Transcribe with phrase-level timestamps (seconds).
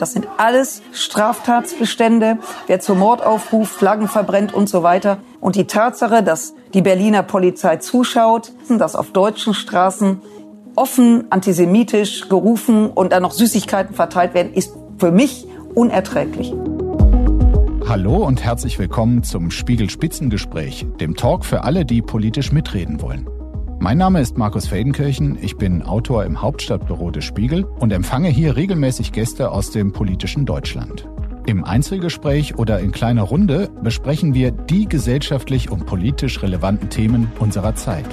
[0.00, 5.18] Das sind alles Straftatsbestände, wer zum Mord aufruft, Flaggen verbrennt und so weiter.
[5.40, 10.22] Und die Tatsache, dass die Berliner Polizei zuschaut, dass auf deutschen Straßen
[10.74, 16.54] offen antisemitisch gerufen und dann noch Süßigkeiten verteilt werden, ist für mich unerträglich.
[17.86, 23.28] Hallo und herzlich willkommen zum Spiegel Spitzengespräch, dem Talk für alle, die politisch mitreden wollen.
[23.82, 28.54] Mein Name ist Markus Feldenkirchen, ich bin Autor im Hauptstadtbüro des Spiegel und empfange hier
[28.54, 31.08] regelmäßig Gäste aus dem politischen Deutschland.
[31.46, 37.74] Im Einzelgespräch oder in kleiner Runde besprechen wir die gesellschaftlich und politisch relevanten Themen unserer
[37.74, 38.04] Zeit.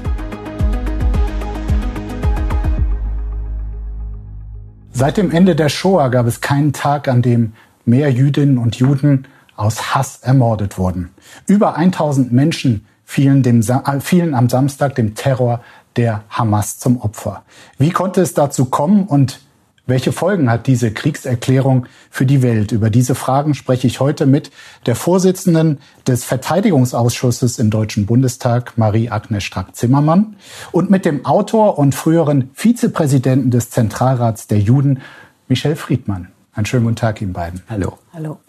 [4.93, 7.51] Seit dem Ende der Shoah gab es keinen Tag, an dem
[7.83, 9.27] mehr Jüdinnen und Juden
[9.57, 11.09] aus Hass ermordet wurden.
[11.45, 15.61] Über 1000 Menschen fielen, dem, äh, fielen am Samstag dem Terror
[15.95, 17.43] der Hamas zum Opfer.
[17.79, 19.39] Wie konnte es dazu kommen und
[19.87, 22.73] welche Folgen hat diese Kriegserklärung für die Welt?
[22.73, 24.51] Über diese Fragen spreche ich heute mit
[24.85, 30.35] der Vorsitzenden des Verteidigungsausschusses im Deutschen Bundestag, Marie-Agnes Strack-Zimmermann,
[30.73, 34.99] und mit dem Autor und früheren Vizepräsidenten des Zentralrats der Juden,
[35.47, 36.27] Michel Friedmann.
[36.53, 37.61] Einen schönen guten Tag Ihnen beiden.
[37.69, 37.97] Hallo.
[38.11, 38.39] Hallo.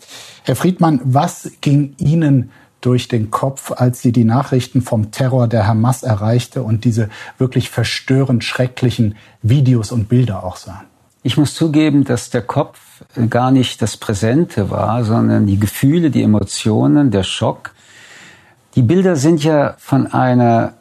[0.43, 2.51] Herr Friedmann, was ging Ihnen
[2.81, 7.71] durch den Kopf, als sie die Nachrichten vom Terror der Hamas erreichte und diese wirklich
[7.71, 10.87] verstörend schrecklichen Videos und Bilder auch sahen?
[11.23, 12.79] Ich muss zugeben, dass der Kopf
[13.29, 17.73] gar nicht das Präsente war, sondern die Gefühle, die Emotionen, der Schock.
[18.77, 20.75] Die Bilder sind ja von einer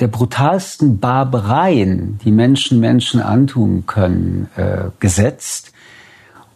[0.00, 5.72] der brutalsten Barbareien, die Menschen Menschen antun können, äh, gesetzt.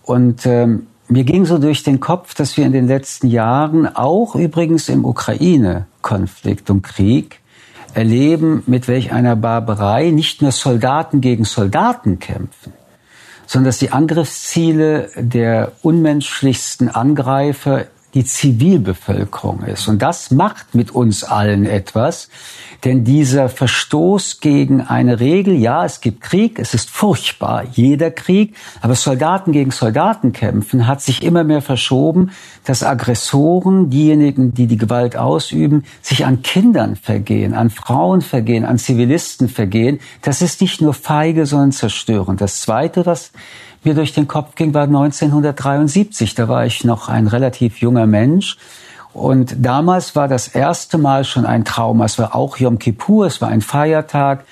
[0.03, 4.35] Und ähm, mir ging so durch den Kopf, dass wir in den letzten Jahren, auch
[4.35, 7.41] übrigens im Ukraine-Konflikt und Krieg,
[7.95, 12.73] erleben, mit welch einer Barbarei nicht nur Soldaten gegen Soldaten kämpfen,
[13.47, 19.89] sondern dass die Angriffsziele der unmenschlichsten Angreifer die Zivilbevölkerung ist.
[19.89, 22.29] Und das macht mit uns allen etwas,
[22.85, 28.57] denn dieser Verstoß gegen eine Regel, ja, es gibt Krieg, es ist furchtbar, jeder Krieg,
[28.81, 32.33] aber Soldaten gegen Soldaten kämpfen hat sich immer mehr verschoben,
[32.65, 38.79] dass Aggressoren, diejenigen, die die Gewalt ausüben, sich an Kindern vergehen, an Frauen vergehen, an
[38.79, 40.01] Zivilisten vergehen.
[40.23, 42.41] Das ist nicht nur feige, sondern zerstörend.
[42.41, 43.33] Das Zweite, was
[43.85, 46.35] mir durch den Kopf ging, war 1973.
[46.35, 48.57] Da war ich noch ein relativ junger Mensch.
[49.13, 52.07] Und damals war das erste Mal schon ein Trauma.
[52.07, 54.45] Es war auch Yom Kippur, es war ein Feiertag,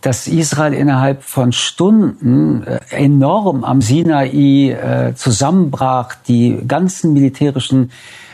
[0.00, 6.14] dass Israel innerhalb von Stunden äh, enorm am Sinai äh, zusammenbrach.
[6.28, 7.90] Die ganzen militärischen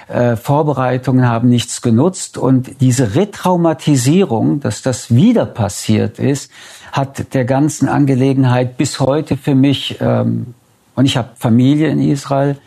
[0.08, 2.38] äh, Vorbereitungen haben nichts genutzt.
[2.38, 6.50] Und diese Retraumatisierung, dass das wieder passiert ist,
[6.92, 10.54] hat der ganzen Angelegenheit bis heute für mich, ähm,
[10.94, 12.58] und ich habe Familie in Israel,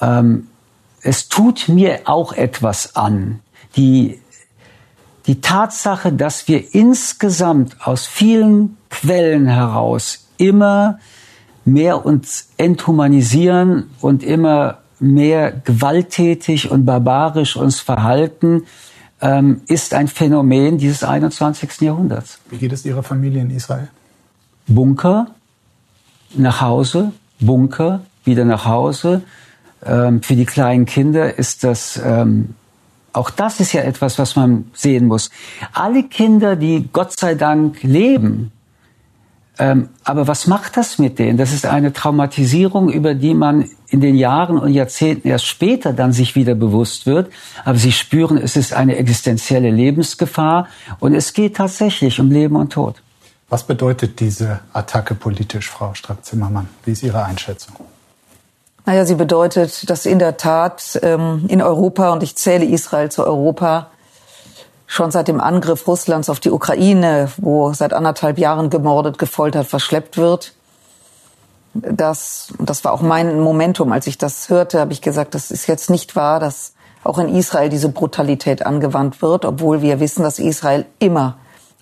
[0.00, 0.48] ähm,
[1.02, 3.40] es tut mir auch etwas an.
[3.76, 4.20] Die,
[5.26, 10.98] die Tatsache, dass wir insgesamt aus vielen Quellen heraus immer
[11.64, 18.64] mehr uns enthumanisieren und immer mehr gewalttätig und barbarisch uns verhalten,
[19.20, 21.80] ähm, ist ein Phänomen dieses 21.
[21.82, 22.38] Jahrhunderts.
[22.50, 23.88] Wie geht es Ihrer Familie in Israel?
[24.66, 25.28] Bunker,
[26.34, 29.22] nach Hause, Bunker, wieder nach Hause.
[29.84, 32.54] Ähm, für die kleinen Kinder ist das, ähm,
[33.12, 35.30] auch das ist ja etwas, was man sehen muss.
[35.72, 38.52] Alle Kinder, die Gott sei Dank leben,
[40.04, 41.36] aber was macht das mit denen?
[41.36, 46.12] Das ist eine Traumatisierung, über die man in den Jahren und Jahrzehnten erst später dann
[46.12, 47.30] sich wieder bewusst wird.
[47.64, 52.72] Aber sie spüren, es ist eine existenzielle Lebensgefahr und es geht tatsächlich um Leben und
[52.72, 53.02] Tod.
[53.50, 56.68] Was bedeutet diese Attacke politisch, Frau Strack-Zimmermann?
[56.84, 57.74] Wie ist Ihre Einschätzung?
[58.86, 63.26] Naja, sie bedeutet, dass in der Tat ähm, in Europa, und ich zähle Israel zu
[63.26, 63.88] Europa,
[64.90, 70.16] schon seit dem Angriff Russlands auf die Ukraine, wo seit anderthalb Jahren gemordet, gefoltert, verschleppt
[70.16, 70.52] wird.
[71.74, 75.68] Das, das war auch mein Momentum, als ich das hörte, habe ich gesagt, das ist
[75.68, 76.72] jetzt nicht wahr, dass
[77.04, 81.36] auch in Israel diese Brutalität angewandt wird, obwohl wir wissen, dass Israel immer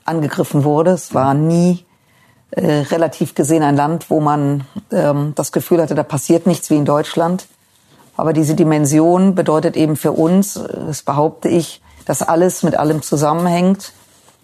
[0.04, 0.90] angegriffen wurde.
[0.90, 1.86] Es war nie
[2.50, 6.76] äh, relativ gesehen ein Land, wo man ähm, das Gefühl hatte, da passiert nichts wie
[6.76, 7.46] in Deutschland.
[8.18, 13.92] Aber diese Dimension bedeutet eben für uns, das behaupte ich, dass alles mit allem zusammenhängt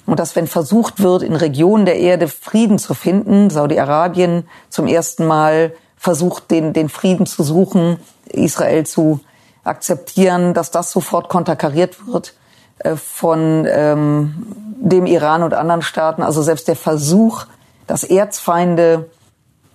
[0.04, 5.26] und dass wenn versucht wird, in Regionen der Erde Frieden zu finden, Saudi-Arabien zum ersten
[5.26, 9.20] Mal versucht, den, den Frieden zu suchen, Israel zu
[9.64, 12.34] akzeptieren, dass das sofort konterkariert wird
[12.80, 14.46] äh, von ähm,
[14.76, 16.22] dem Iran und anderen Staaten.
[16.22, 17.46] Also selbst der Versuch,
[17.86, 19.08] dass Erzfeinde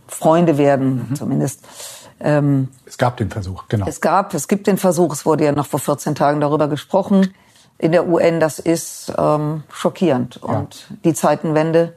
[0.07, 1.15] Freunde werden, mhm.
[1.15, 1.61] zumindest,
[2.21, 3.85] Ähm, es gab den Versuch, genau.
[3.87, 5.13] Es gab, es gibt den Versuch.
[5.13, 7.33] Es wurde ja noch vor 14 Tagen darüber gesprochen
[7.79, 8.39] in der UN.
[8.39, 10.49] Das ist ähm, schockierend ja.
[10.49, 11.93] und die Zeitenwende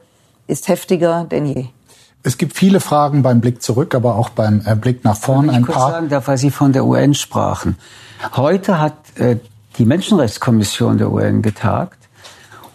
[0.47, 1.67] ist heftiger denn je.
[2.25, 5.49] Es gibt viele Fragen beim Blick zurück, aber auch beim äh, Blick nach vorn.
[5.49, 5.91] Ein paar.
[5.91, 7.77] sagen darf, weil Sie von der UN sprachen.
[8.35, 9.37] Heute hat äh,
[9.77, 11.99] die Menschenrechtskommission der UN getagt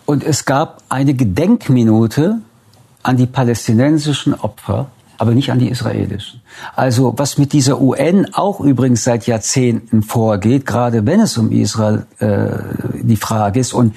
[0.05, 2.41] und es gab eine Gedenkminute
[3.03, 6.41] an die palästinensischen Opfer, aber nicht an die israelischen.
[6.75, 12.07] Also was mit dieser UN auch übrigens seit Jahrzehnten vorgeht, gerade wenn es um Israel
[12.21, 12.51] äh,
[13.03, 13.75] die Frage ist.
[13.75, 13.95] Und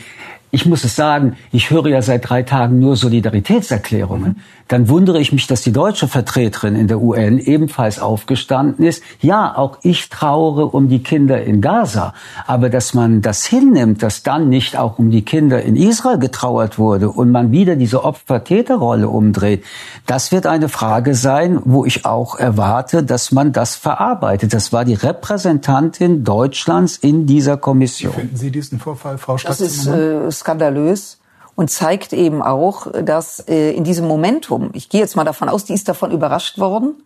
[0.51, 4.36] ich muss es sagen, ich höre ja seit drei Tagen nur Solidaritätserklärungen
[4.71, 9.03] dann wundere ich mich, dass die deutsche Vertreterin in der UN ebenfalls aufgestanden ist.
[9.19, 12.13] Ja, auch ich trauere um die Kinder in Gaza.
[12.48, 16.80] Aber dass man das hinnimmt, dass dann nicht auch um die Kinder in Israel getrauert
[16.80, 19.65] wurde und man wieder diese Opfer-Täter-Rolle umdreht,
[20.06, 24.53] das wird eine Frage sein, wo ich auch erwarte, dass man das verarbeitet.
[24.53, 28.13] Das war die Repräsentantin Deutschlands in dieser Kommission.
[28.15, 31.19] Wie finden Sie diesen Vorfall, Frau Das ist äh, skandalös
[31.55, 35.65] und zeigt eben auch, dass äh, in diesem Momentum, ich gehe jetzt mal davon aus,
[35.65, 37.03] die ist davon überrascht worden,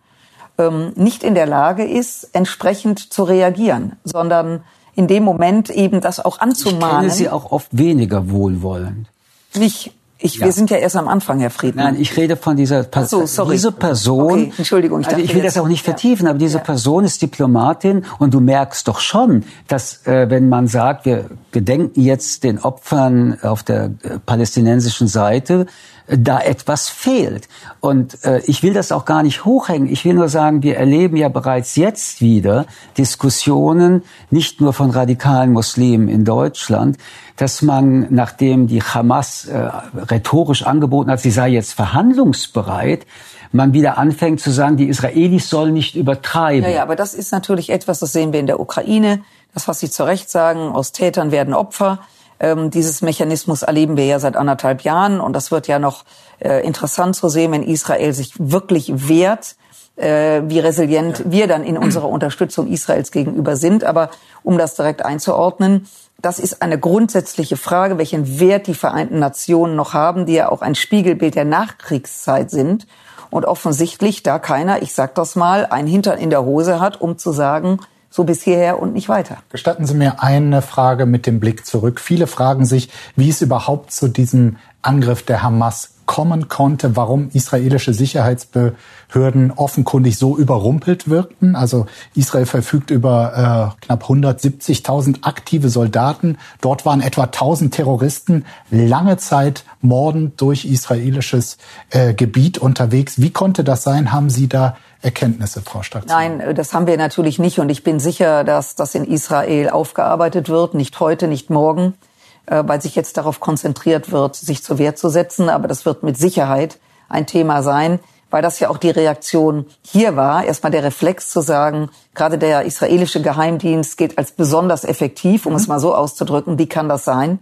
[0.58, 6.24] ähm, nicht in der Lage ist, entsprechend zu reagieren, sondern in dem Moment eben das
[6.24, 6.86] auch anzumahnen.
[6.86, 9.08] Ich kenne sie auch oft weniger wohlwollend.
[9.54, 10.46] Nicht ich, ja.
[10.46, 11.92] Wir sind ja erst am Anfang, Herr Friedmann.
[11.92, 13.26] Nein, ich rede von dieser Person.
[13.26, 14.32] So, diese Person.
[14.32, 16.30] Okay, Entschuldigung, ich, also ich will das auch nicht vertiefen, ja.
[16.30, 16.64] aber diese ja.
[16.64, 22.00] Person ist Diplomatin und du merkst doch schon, dass äh, wenn man sagt, wir gedenken
[22.00, 25.66] jetzt den Opfern auf der äh, palästinensischen Seite,
[26.08, 27.48] da etwas fehlt.
[27.80, 29.88] Und äh, ich will das auch gar nicht hochhängen.
[29.88, 32.66] Ich will nur sagen, wir erleben ja bereits jetzt wieder
[32.96, 36.96] Diskussionen, nicht nur von radikalen Muslimen in Deutschland,
[37.36, 39.70] dass man, nachdem die Hamas äh,
[40.10, 43.06] rhetorisch angeboten hat, sie sei jetzt verhandlungsbereit,
[43.52, 46.68] man wieder anfängt zu sagen, die Israelis sollen nicht übertreiben.
[46.68, 49.22] Ja, ja, aber das ist natürlich etwas, das sehen wir in der Ukraine.
[49.54, 52.00] Das, was Sie zu Recht sagen, aus Tätern werden Opfer.
[52.38, 56.04] Ähm, dieses Mechanismus erleben wir ja seit anderthalb Jahren und das wird ja noch
[56.38, 59.56] äh, interessant zu sehen, wenn Israel sich wirklich wehrt,
[59.96, 63.84] äh, wie resilient wir dann in unserer Unterstützung Israels gegenüber sind.
[63.84, 64.10] Aber
[64.42, 65.86] um das direkt einzuordnen,
[66.20, 70.62] das ist eine grundsätzliche Frage, welchen Wert die Vereinten Nationen noch haben, die ja auch
[70.62, 72.86] ein Spiegelbild der Nachkriegszeit sind.
[73.30, 77.18] Und offensichtlich da keiner, ich sag das mal, ein Hintern in der Hose hat, um
[77.18, 79.38] zu sagen, so bis hierher und nicht weiter.
[79.50, 82.00] Gestatten Sie mir eine Frage mit dem Blick zurück.
[82.00, 87.92] Viele fragen sich, wie es überhaupt zu diesem Angriff der Hamas kommen konnte, warum israelische
[87.92, 91.56] Sicherheitsbehörden offenkundig so überrumpelt wirkten.
[91.56, 96.38] Also Israel verfügt über äh, knapp 170.000 aktive Soldaten.
[96.60, 101.58] Dort waren etwa 1000 Terroristen lange Zeit mordend durch israelisches
[101.90, 103.20] äh, Gebiet unterwegs.
[103.20, 104.12] Wie konnte das sein?
[104.12, 106.06] Haben Sie da Erkenntnisse, Frau Stark?
[106.06, 107.58] Nein, das haben wir natürlich nicht.
[107.58, 110.74] Und ich bin sicher, dass das in Israel aufgearbeitet wird.
[110.74, 112.15] Nicht heute, nicht morgen, äh,
[112.46, 115.48] weil sich jetzt darauf konzentriert wird, sich zur Wehr zu setzen.
[115.48, 116.78] Aber das wird mit Sicherheit
[117.08, 118.00] ein Thema sein,
[118.30, 120.44] weil das ja auch die Reaktion hier war.
[120.44, 125.58] Erstmal der Reflex zu sagen, gerade der israelische Geheimdienst gilt als besonders effektiv, um mhm.
[125.58, 126.58] es mal so auszudrücken.
[126.58, 127.38] Wie kann das sein?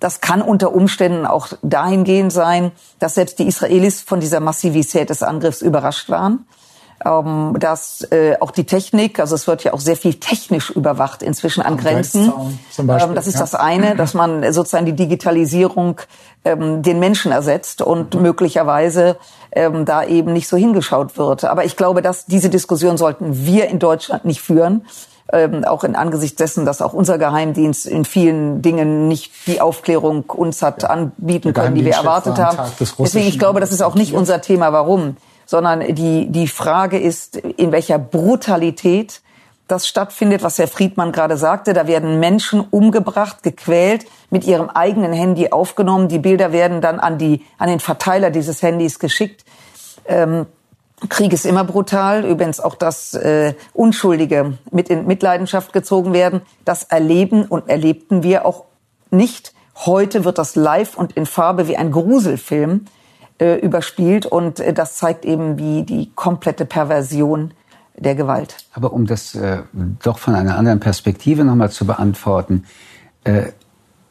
[0.00, 5.22] Das kann unter Umständen auch dahingehend sein, dass selbst die Israelis von dieser Massivität des
[5.22, 6.46] Angriffs überrascht waren
[7.04, 11.22] ähm, dass äh, auch die Technik, also es wird ja auch sehr viel technisch überwacht
[11.22, 12.32] inzwischen an Grenzen.
[12.70, 13.40] Zum Beispiel, ähm, das ist ja.
[13.40, 16.00] das eine, dass man sozusagen die Digitalisierung
[16.44, 18.22] ähm, den Menschen ersetzt und mhm.
[18.22, 19.16] möglicherweise
[19.52, 21.44] ähm, da eben nicht so hingeschaut wird.
[21.44, 24.86] Aber ich glaube, dass diese Diskussion sollten wir in Deutschland nicht führen.
[25.32, 30.24] Ähm, auch in Angesicht dessen, dass auch unser Geheimdienst in vielen Dingen nicht die Aufklärung
[30.28, 30.90] uns hat ja.
[30.90, 32.58] anbieten können, die wir erwartet haben.
[32.78, 34.74] Deswegen, ich glaube, das ist auch nicht unser Thema.
[34.74, 35.16] Warum?
[35.46, 39.20] Sondern die, die Frage ist, in welcher Brutalität
[39.68, 41.72] das stattfindet, was Herr Friedmann gerade sagte.
[41.72, 46.08] Da werden Menschen umgebracht, gequält, mit ihrem eigenen Handy aufgenommen.
[46.08, 49.44] Die Bilder werden dann an, die, an den Verteiler dieses Handys geschickt.
[50.06, 50.46] Ähm,
[51.08, 52.24] Krieg ist immer brutal.
[52.24, 56.42] Übrigens auch, dass äh, Unschuldige mit in Mitleidenschaft gezogen werden.
[56.64, 58.64] Das erleben und erlebten wir auch
[59.10, 59.54] nicht.
[59.76, 62.86] Heute wird das live und in Farbe wie ein Gruselfilm
[63.38, 67.52] äh, überspielt und äh, das zeigt eben wie die komplette Perversion
[67.96, 68.56] der Gewalt.
[68.72, 69.58] Aber um das äh,
[70.02, 72.64] doch von einer anderen Perspektive nochmal zu beantworten,
[73.24, 73.46] äh,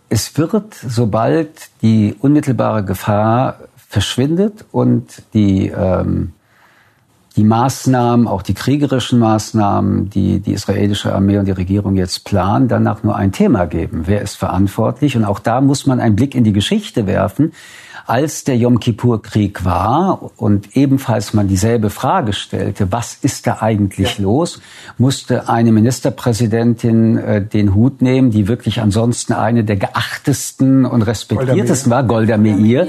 [0.09, 6.33] es wird, sobald die unmittelbare Gefahr verschwindet und die, ähm,
[7.35, 12.67] die Maßnahmen, auch die kriegerischen Maßnahmen, die die israelische Armee und die Regierung jetzt planen,
[12.67, 14.03] danach nur ein Thema geben.
[14.05, 15.17] Wer ist verantwortlich?
[15.17, 17.53] Und auch da muss man einen Blick in die Geschichte werfen.
[18.05, 24.17] Als der Yom Kippur-Krieg war und ebenfalls man dieselbe Frage stellte, was ist da eigentlich
[24.17, 24.23] ja.
[24.23, 24.59] los,
[24.97, 31.91] musste eine Ministerpräsidentin äh, den Hut nehmen, die wirklich ansonsten eine der geachtesten und respektiertesten
[31.91, 32.87] war, Golda Meir.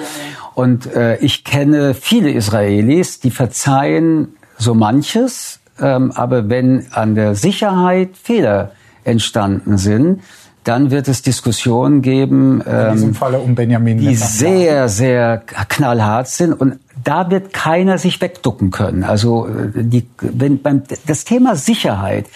[0.54, 7.34] Und äh, ich kenne viele Israelis, die verzeihen so manches, ähm, aber wenn an der
[7.36, 8.72] Sicherheit Fehler
[9.04, 10.22] entstanden sind,
[10.64, 15.38] dann wird es Diskussionen geben, ähm, in diesem ähm, Falle um Benjamin die sehr, sehr
[15.38, 19.04] knallhart sind und da wird keiner sich wegducken können.
[19.04, 22.26] Also äh, die, wenn beim, das Thema Sicherheit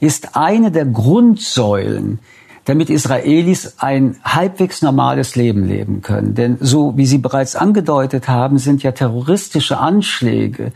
[0.00, 2.20] ist eine der Grundsäulen
[2.64, 6.34] damit Israelis ein halbwegs normales Leben leben können.
[6.34, 10.72] Denn so wie Sie bereits angedeutet haben, sind ja terroristische Anschläge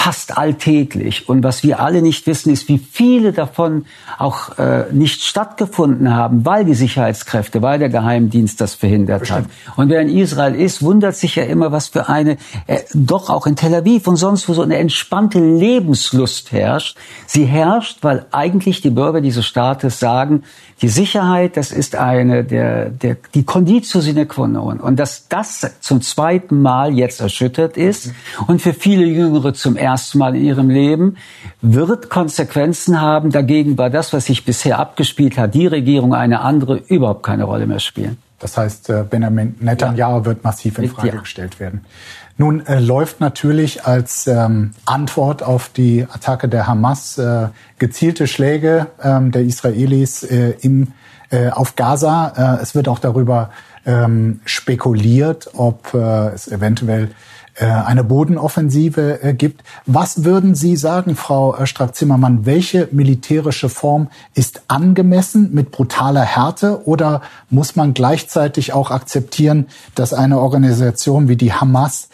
[0.00, 1.28] fast alltäglich.
[1.28, 3.84] Und was wir alle nicht wissen, ist, wie viele davon
[4.16, 9.48] auch äh, nicht stattgefunden haben, weil die Sicherheitskräfte, weil der Geheimdienst das verhindert Bestimmt.
[9.66, 9.78] hat.
[9.78, 13.46] Und wer in Israel ist, wundert sich ja immer, was für eine, äh, doch auch
[13.46, 16.96] in Tel Aviv und sonst wo so eine entspannte Lebenslust herrscht.
[17.26, 20.44] Sie herrscht, weil eigentlich die Bürger dieses Staates sagen,
[20.80, 24.80] die Sicherheit, das ist eine der, der die Conditio sine qua non.
[24.80, 28.12] Und dass das zum zweiten Mal jetzt erschüttert ist
[28.46, 31.16] und für viele Jüngere zum ersten Mal in ihrem Leben,
[31.60, 33.30] wird Konsequenzen haben.
[33.30, 37.66] Dagegen war das, was sich bisher abgespielt hat, die Regierung eine andere, überhaupt keine Rolle
[37.66, 38.18] mehr spielen.
[38.38, 40.24] Das heißt, äh, Benjamin Netanyahu ja.
[40.24, 41.16] wird massiv in Frage ja.
[41.16, 41.82] gestellt werden.
[42.38, 48.86] Nun äh, läuft natürlich als ähm, Antwort auf die Attacke der Hamas äh, gezielte Schläge
[49.02, 50.88] ähm, der Israelis äh, im,
[51.28, 52.56] äh, auf Gaza.
[52.58, 53.50] Äh, es wird auch darüber
[53.84, 57.10] ähm, spekuliert, ob äh, es eventuell
[57.64, 59.62] eine Bodenoffensive äh, gibt.
[59.86, 62.46] Was würden Sie sagen, Frau äh, Strack-Zimmermann?
[62.46, 70.14] Welche militärische Form ist angemessen mit brutaler Härte oder muss man gleichzeitig auch akzeptieren, dass
[70.14, 72.08] eine Organisation wie die Hamas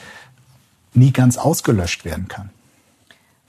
[0.95, 2.51] nie ganz ausgelöscht werden kann?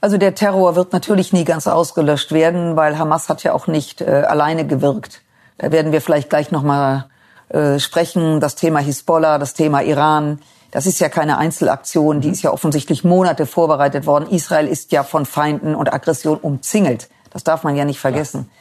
[0.00, 4.00] Also der Terror wird natürlich nie ganz ausgelöscht werden, weil Hamas hat ja auch nicht
[4.00, 5.22] äh, alleine gewirkt.
[5.56, 7.06] Da werden wir vielleicht gleich noch mal
[7.48, 8.38] äh, sprechen.
[8.38, 10.38] Das Thema Hisbollah, das Thema Iran.
[10.70, 14.28] Das ist ja keine Einzelaktion, die ist ja offensichtlich Monate vorbereitet worden.
[14.30, 17.08] Israel ist ja von Feinden und Aggression umzingelt.
[17.30, 18.50] Das darf man ja nicht vergessen.
[18.50, 18.58] Ja.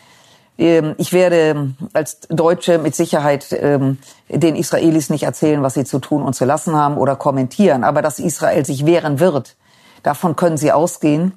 [0.98, 6.24] Ich werde als Deutsche mit Sicherheit ähm, den Israelis nicht erzählen, was sie zu tun
[6.24, 7.84] und zu lassen haben oder kommentieren.
[7.84, 9.56] Aber dass Israel sich wehren wird,
[10.02, 11.34] davon können Sie ausgehen.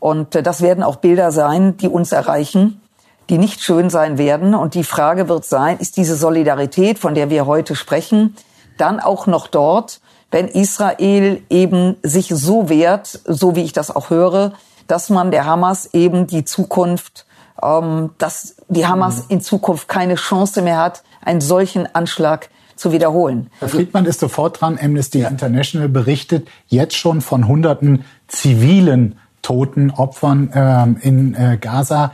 [0.00, 2.82] Und äh, das werden auch Bilder sein, die uns erreichen,
[3.30, 4.54] die nicht schön sein werden.
[4.54, 8.36] Und die Frage wird sein, ist diese Solidarität, von der wir heute sprechen,
[8.80, 14.10] dann auch noch dort, wenn Israel eben sich so wehrt, so wie ich das auch
[14.10, 14.52] höre,
[14.86, 17.26] dass man der Hamas eben die Zukunft,
[17.62, 19.24] ähm, dass die Hamas mhm.
[19.28, 23.50] in Zukunft keine Chance mehr hat, einen solchen Anschlag zu wiederholen.
[23.58, 24.78] Herr Friedmann ist sofort dran.
[24.80, 32.12] Amnesty International berichtet jetzt schon von hunderten zivilen Toten, Opfern ähm, in äh, Gaza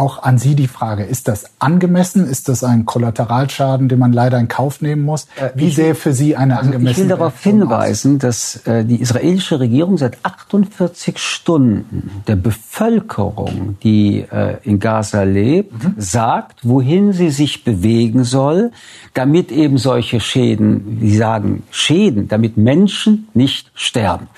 [0.00, 2.26] auch an Sie die Frage, ist das angemessen?
[2.26, 5.26] Ist das ein Kollateralschaden, den man leider in Kauf nehmen muss?
[5.36, 9.00] Äh, Wie sähe für Sie eine also angemessene Ich will darauf hinweisen, dass äh, die
[9.00, 15.94] israelische Regierung seit 48 Stunden der Bevölkerung, die äh, in Gaza lebt, mhm.
[15.98, 18.72] sagt, wohin sie sich bewegen soll,
[19.12, 24.28] damit eben solche Schäden, wie sagen, Schäden, damit Menschen nicht sterben.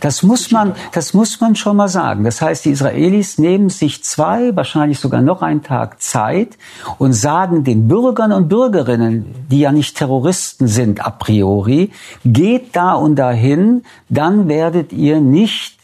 [0.00, 2.24] Das muss man, das muss man schon mal sagen.
[2.24, 6.56] Das heißt, die Israelis nehmen sich zwei, wahrscheinlich sogar noch einen Tag Zeit
[6.98, 11.90] und sagen den Bürgern und Bürgerinnen, die ja nicht Terroristen sind a priori,
[12.24, 15.82] geht da und dahin, dann werdet ihr nicht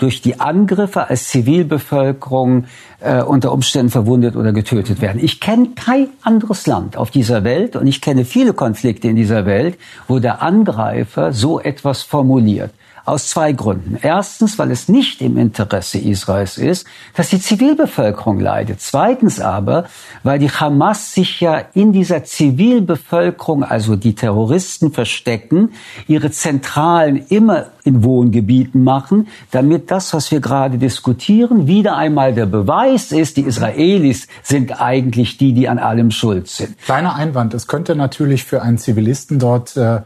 [0.00, 2.64] durch die Angriffe als Zivilbevölkerung
[3.00, 5.22] äh, unter Umständen verwundet oder getötet werden.
[5.22, 9.44] Ich kenne kein anderes Land auf dieser Welt und ich kenne viele Konflikte in dieser
[9.44, 12.72] Welt, wo der Angreifer so etwas formuliert.
[13.10, 13.98] Aus zwei Gründen.
[14.00, 16.86] Erstens, weil es nicht im Interesse Israels ist,
[17.16, 18.80] dass die Zivilbevölkerung leidet.
[18.80, 19.86] Zweitens aber,
[20.22, 25.72] weil die Hamas sich ja in dieser Zivilbevölkerung, also die Terroristen verstecken,
[26.06, 32.46] ihre Zentralen immer in Wohngebieten machen, damit das, was wir gerade diskutieren, wieder einmal der
[32.46, 36.78] Beweis ist, die Israelis sind eigentlich die, die an allem schuld sind.
[36.78, 37.54] Kleiner Einwand.
[37.54, 40.02] Es könnte natürlich für einen Zivilisten dort äh,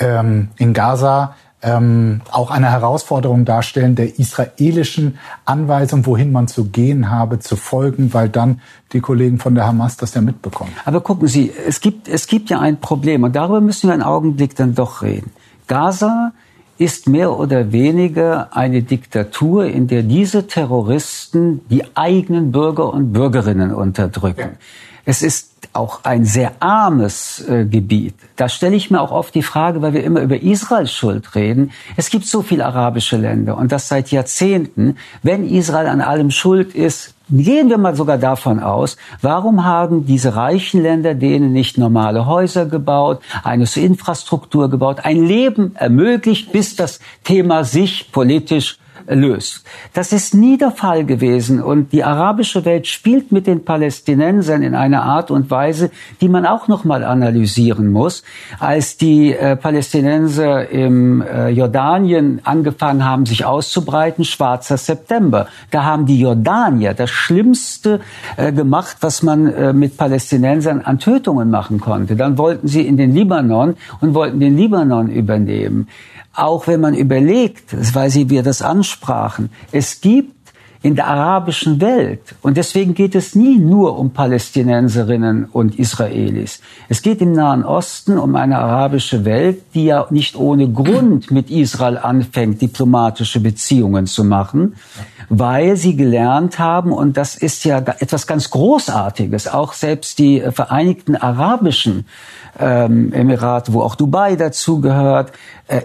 [0.00, 7.10] ähm, in Gaza ähm, auch eine Herausforderung darstellen, der israelischen Anweisung, wohin man zu gehen
[7.10, 8.60] habe, zu folgen, weil dann
[8.92, 10.72] die Kollegen von der Hamas das ja mitbekommen.
[10.84, 14.02] Aber gucken Sie, es gibt, es gibt ja ein Problem und darüber müssen wir einen
[14.02, 15.32] Augenblick dann doch reden.
[15.66, 16.32] Gaza
[16.78, 23.74] ist mehr oder weniger eine Diktatur, in der diese Terroristen die eigenen Bürger und Bürgerinnen
[23.74, 24.56] unterdrücken.
[25.04, 28.14] Es ist auch ein sehr armes äh, Gebiet.
[28.36, 31.70] Da stelle ich mir auch oft die Frage, weil wir immer über Israels Schuld reden.
[31.96, 34.96] Es gibt so viele arabische Länder und das seit Jahrzehnten.
[35.22, 40.34] Wenn Israel an allem schuld ist, gehen wir mal sogar davon aus, warum haben diese
[40.34, 46.98] reichen Länder denen nicht normale Häuser gebaut, eine Infrastruktur gebaut, ein Leben ermöglicht, bis das
[47.22, 49.64] Thema sich politisch löst.
[49.92, 54.74] Das ist nie der Fall gewesen und die arabische Welt spielt mit den Palästinensern in
[54.74, 55.90] einer Art und Weise,
[56.20, 58.22] die man auch noch mal analysieren muss.
[58.58, 66.06] Als die äh, Palästinenser im äh, Jordanien angefangen haben, sich auszubreiten, schwarzer September, da haben
[66.06, 68.00] die Jordanier das Schlimmste
[68.36, 72.16] äh, gemacht, was man äh, mit Palästinensern an Tötungen machen konnte.
[72.16, 75.88] Dann wollten sie in den Libanon und wollten den Libanon übernehmen
[76.34, 80.40] auch wenn man überlegt, weil Sie wir das ansprachen, es gibt
[80.82, 82.34] in der arabischen Welt.
[82.40, 86.60] Und deswegen geht es nie nur um Palästinenserinnen und Israelis.
[86.88, 91.50] Es geht im Nahen Osten um eine arabische Welt, die ja nicht ohne Grund mit
[91.50, 94.74] Israel anfängt, diplomatische Beziehungen zu machen,
[95.28, 101.14] weil sie gelernt haben, und das ist ja etwas ganz Großartiges, auch selbst die Vereinigten
[101.14, 102.06] Arabischen
[102.58, 105.34] ähm, Emirate, wo auch Dubai dazugehört, äh,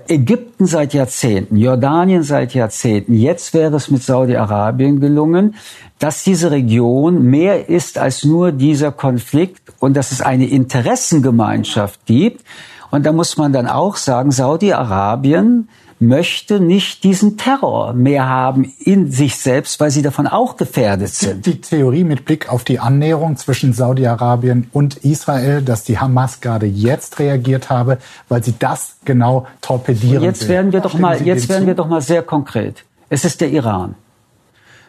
[0.07, 3.13] Ägypten seit Jahrzehnten, Jordanien seit Jahrzehnten.
[3.13, 5.55] Jetzt wäre es mit Saudi-Arabien gelungen,
[5.99, 12.43] dass diese Region mehr ist als nur dieser Konflikt und dass es eine Interessengemeinschaft gibt.
[12.89, 19.11] Und da muss man dann auch sagen, Saudi-Arabien möchte nicht diesen Terror mehr haben in
[19.11, 21.45] sich selbst, weil sie davon auch gefährdet sind.
[21.45, 26.65] Die Theorie mit Blick auf die Annäherung zwischen Saudi-Arabien und Israel, dass die Hamas gerade
[26.65, 27.97] jetzt reagiert habe,
[28.27, 30.49] weil sie das genau torpedieren und jetzt will.
[30.49, 32.83] werden wir doch mal, jetzt werden wir doch mal sehr konkret.
[33.09, 33.95] Es ist der Iran.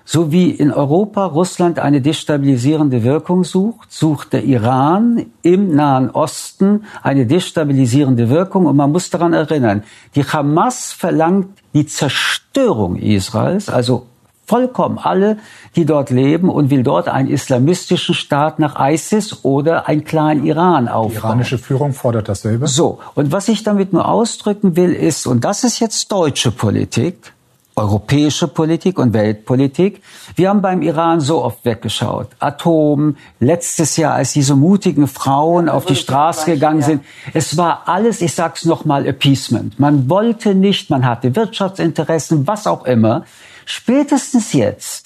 [0.08, 6.84] So wie in Europa Russland eine destabilisierende Wirkung sucht, sucht der Iran im Nahen Osten
[7.02, 8.66] eine destabilisierende Wirkung.
[8.66, 9.82] Und man muss daran erinnern,
[10.14, 14.06] die Hamas verlangt die Zerstörung Israels, also
[14.46, 15.38] vollkommen alle,
[15.74, 20.86] die dort leben und will dort einen islamistischen Staat nach ISIS oder einen kleinen Iran
[20.86, 21.10] aufbauen.
[21.10, 22.68] Die iranische Führung fordert dasselbe.
[22.68, 23.00] So.
[23.16, 27.32] Und was ich damit nur ausdrücken will, ist, und das ist jetzt deutsche Politik,
[27.76, 30.02] europäische Politik und Weltpolitik.
[30.34, 32.28] Wir haben beim Iran so oft weggeschaut.
[32.38, 36.86] Atom, letztes Jahr, als diese mutigen Frauen ja, auf die Straße gegangen ja.
[36.86, 37.04] sind.
[37.34, 39.78] Es war alles, ich sag's nochmal, Appeasement.
[39.78, 43.24] Man wollte nicht, man hatte Wirtschaftsinteressen, was auch immer.
[43.66, 45.05] Spätestens jetzt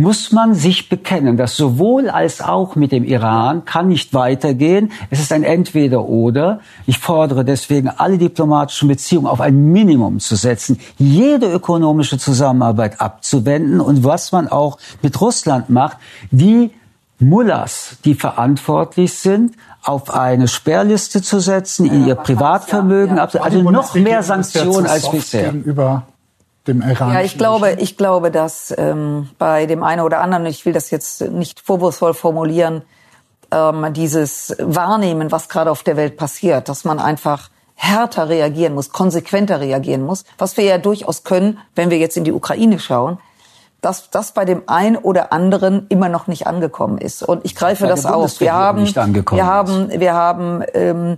[0.00, 4.92] muss man sich bekennen, dass sowohl als auch mit dem Iran kann nicht weitergehen.
[5.10, 6.60] Es ist ein Entweder-Oder.
[6.86, 13.80] Ich fordere deswegen alle diplomatischen Beziehungen auf ein Minimum zu setzen, jede ökonomische Zusammenarbeit abzuwenden
[13.80, 15.98] und was man auch mit Russland macht,
[16.30, 16.70] die
[17.18, 23.40] Mullahs, die verantwortlich sind, auf eine Sperrliste zu setzen, in ihr Privatvermögen, ja, ja.
[23.42, 25.52] also noch mehr Sanktionen als bisher.
[26.66, 27.14] Dem Iran.
[27.14, 30.90] Ja, ich glaube, ich glaube, dass ähm, bei dem einen oder anderen, ich will das
[30.90, 32.82] jetzt nicht vorwurfsvoll formulieren,
[33.50, 38.90] ähm, dieses Wahrnehmen, was gerade auf der Welt passiert, dass man einfach härter reagieren muss,
[38.92, 43.18] konsequenter reagieren muss, was wir ja durchaus können, wenn wir jetzt in die Ukraine schauen,
[43.80, 47.22] dass das bei dem einen oder anderen immer noch nicht angekommen ist.
[47.22, 48.38] Und ich greife das auf.
[48.40, 51.16] Wir haben, wir haben, wir haben ähm,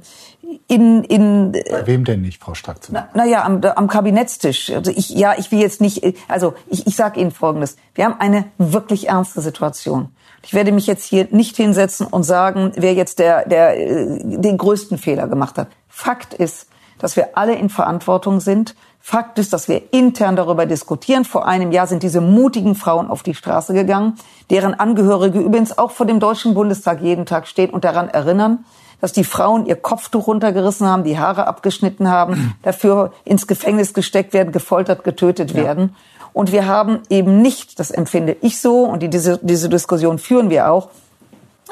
[0.68, 2.76] in, in Bei wem denn nicht, Frau Strack?
[2.90, 4.70] Na, na ja, am, am Kabinettstisch.
[4.70, 7.76] Also ich, ja, ich will jetzt nicht, also ich, ich sage Ihnen Folgendes.
[7.94, 10.10] Wir haben eine wirklich ernste Situation.
[10.44, 14.58] Ich werde mich jetzt hier nicht hinsetzen und sagen, wer jetzt der, der äh, den
[14.58, 15.68] größten Fehler gemacht hat.
[15.88, 16.66] Fakt ist,
[16.98, 18.74] dass wir alle in Verantwortung sind.
[19.00, 21.24] Fakt ist, dass wir intern darüber diskutieren.
[21.24, 24.14] Vor einem Jahr sind diese mutigen Frauen auf die Straße gegangen,
[24.50, 28.64] deren Angehörige übrigens auch vor dem Deutschen Bundestag jeden Tag stehen und daran erinnern,
[29.02, 34.32] dass die Frauen ihr Kopftuch runtergerissen haben, die Haare abgeschnitten haben, dafür ins Gefängnis gesteckt
[34.32, 35.56] werden, gefoltert, getötet ja.
[35.56, 35.96] werden.
[36.32, 40.70] Und wir haben eben nicht, das empfinde ich so, und diese, diese Diskussion führen wir
[40.70, 40.88] auch,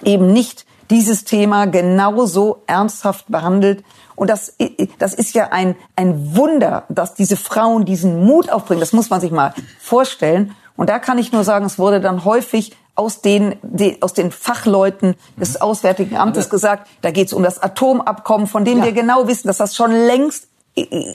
[0.03, 3.85] eben nicht dieses Thema genauso ernsthaft behandelt.
[4.17, 4.57] Und das,
[4.99, 8.81] das ist ja ein, ein Wunder, dass diese Frauen diesen Mut aufbringen.
[8.81, 10.57] Das muss man sich mal vorstellen.
[10.77, 14.31] Und da kann ich nur sagen, es wurde dann häufig aus den, die, aus den
[14.31, 15.63] Fachleuten des mhm.
[15.63, 18.85] Auswärtigen Amtes Aber gesagt, da geht es um das Atomabkommen, von dem ja.
[18.85, 20.49] wir genau wissen, dass das schon längst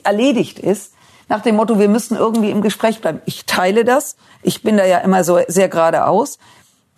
[0.04, 0.94] erledigt ist.
[1.30, 3.22] Nach dem Motto, wir müssen irgendwie im Gespräch bleiben.
[3.26, 4.16] Ich teile das.
[4.42, 6.40] Ich bin da ja immer so sehr geradeaus.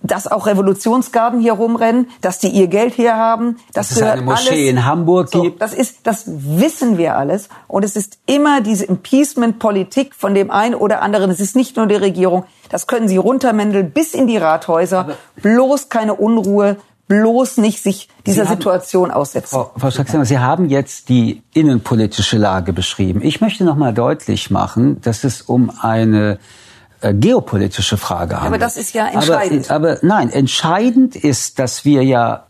[0.01, 3.57] Dass auch Revolutionsgarden hier rumrennen, dass die ihr Geld hier haben.
[3.73, 5.61] Das dass es eine Moschee alles, in Hamburg so, gibt.
[5.61, 7.49] Das ist, das wissen wir alles.
[7.67, 11.31] Und es ist immer diese Impeachment-Politik von dem einen oder anderen.
[11.31, 12.45] Es ist nicht nur die Regierung.
[12.69, 14.99] Das können Sie runtermändeln bis in die Rathäuser.
[14.99, 19.55] Aber bloß keine Unruhe, bloß nicht sich dieser haben, Situation aussetzen.
[19.55, 23.21] Frau, Frau Schaxner, Sie haben jetzt die innenpolitische Lage beschrieben.
[23.23, 26.39] Ich möchte noch mal deutlich machen, dass es um eine
[27.01, 28.53] äh, geopolitische Frage handelt.
[28.53, 29.69] Aber das ist ja entscheidend.
[29.69, 32.47] Aber, aber nein, entscheidend ist, dass wir ja,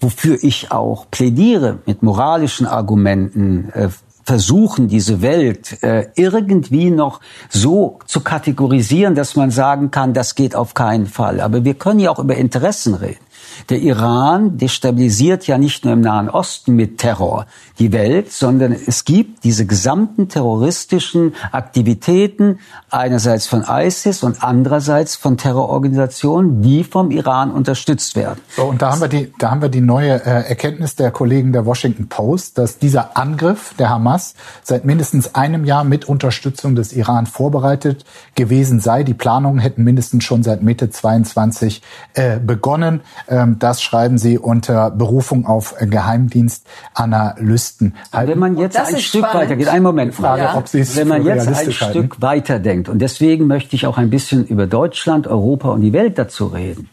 [0.00, 3.88] wofür ich auch plädiere, mit moralischen Argumenten äh,
[4.24, 10.54] versuchen, diese Welt äh, irgendwie noch so zu kategorisieren, dass man sagen kann, das geht
[10.54, 11.40] auf keinen Fall.
[11.40, 13.24] Aber wir können ja auch über Interessen reden.
[13.68, 17.46] Der Iran destabilisiert ja nicht nur im Nahen Osten mit Terror
[17.78, 22.58] die Welt, sondern es gibt diese gesamten terroristischen Aktivitäten
[22.90, 28.40] einerseits von ISIS und andererseits von Terrororganisationen, die vom Iran unterstützt werden.
[28.56, 31.52] So, und da haben wir die, da haben wir die neue äh, Erkenntnis der Kollegen
[31.52, 36.92] der Washington Post, dass dieser Angriff der Hamas seit mindestens einem Jahr mit Unterstützung des
[36.92, 39.02] Iran vorbereitet gewesen sei.
[39.04, 41.82] Die Planungen hätten mindestens schon seit Mitte 22
[42.14, 43.00] äh, begonnen.
[43.28, 47.94] Ähm, das schreiben sie unter Berufung auf Geheimdienstanalysten.
[48.12, 49.42] Wenn man jetzt ein Stück spannend.
[49.42, 50.56] weiter geht, einen Moment, Frage, ja.
[50.56, 51.72] ob Sie es Wenn man jetzt ein halten.
[51.72, 55.92] Stück weiter denkt, und deswegen möchte ich auch ein bisschen über Deutschland, Europa und die
[55.92, 56.88] Welt dazu reden.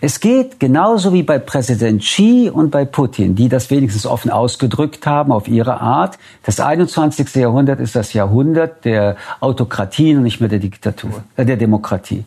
[0.00, 5.04] Es geht genauso wie bei Präsident Xi und bei Putin, die das wenigstens offen ausgedrückt
[5.06, 6.18] haben auf ihre Art.
[6.44, 7.34] Das 21.
[7.34, 12.24] Jahrhundert ist das Jahrhundert der Autokratien und nicht mehr der Diktatur, äh, der Demokratie.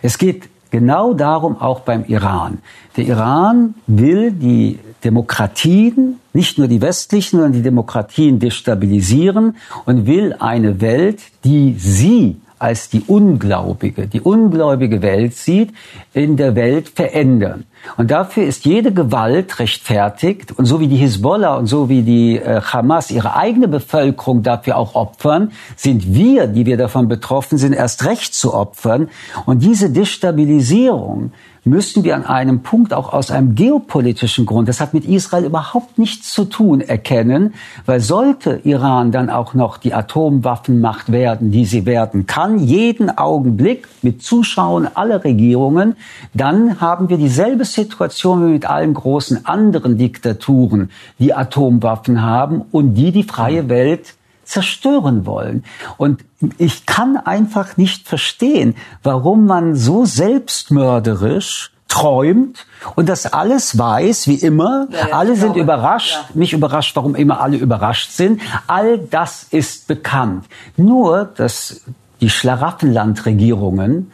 [0.00, 2.58] Es geht Genau darum auch beim Iran.
[2.96, 10.34] Der Iran will die Demokratien, nicht nur die westlichen, sondern die Demokratien destabilisieren und will
[10.38, 15.72] eine Welt, die sie als die unglaubige, die ungläubige Welt sieht,
[16.12, 17.64] in der Welt verändern.
[17.96, 20.52] Und dafür ist jede Gewalt rechtfertigt.
[20.52, 24.76] Und so wie die Hisbollah und so wie die äh, Hamas ihre eigene Bevölkerung dafür
[24.76, 29.08] auch opfern, sind wir, die wir davon betroffen sind, erst recht zu opfern.
[29.46, 31.32] Und diese Destabilisierung
[31.64, 35.98] müssen wir an einem Punkt auch aus einem geopolitischen Grund, das hat mit Israel überhaupt
[35.98, 37.54] nichts zu tun, erkennen,
[37.86, 43.88] weil sollte Iran dann auch noch die Atomwaffenmacht werden, die sie werden kann, jeden Augenblick
[44.02, 45.96] mit Zuschauen aller Regierungen,
[46.34, 52.94] dann haben wir dieselbe Situation wie mit allen großen anderen Diktaturen, die Atomwaffen haben und
[52.94, 54.14] die die freie Welt
[54.50, 55.64] zerstören wollen.
[55.96, 56.24] Und
[56.58, 64.36] ich kann einfach nicht verstehen, warum man so selbstmörderisch träumt und das alles weiß, wie
[64.36, 64.88] immer.
[64.90, 66.14] Ja, ja, alle sind überrascht.
[66.14, 66.28] Ja.
[66.34, 68.40] Mich überrascht, warum immer alle überrascht sind.
[68.66, 70.46] All das ist bekannt.
[70.76, 71.82] Nur, dass
[72.20, 74.12] die Schlaraffenlandregierungen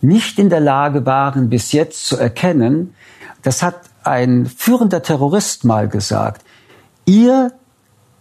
[0.00, 2.94] nicht in der Lage waren, bis jetzt zu erkennen,
[3.42, 6.44] das hat ein führender Terrorist mal gesagt,
[7.04, 7.52] ihr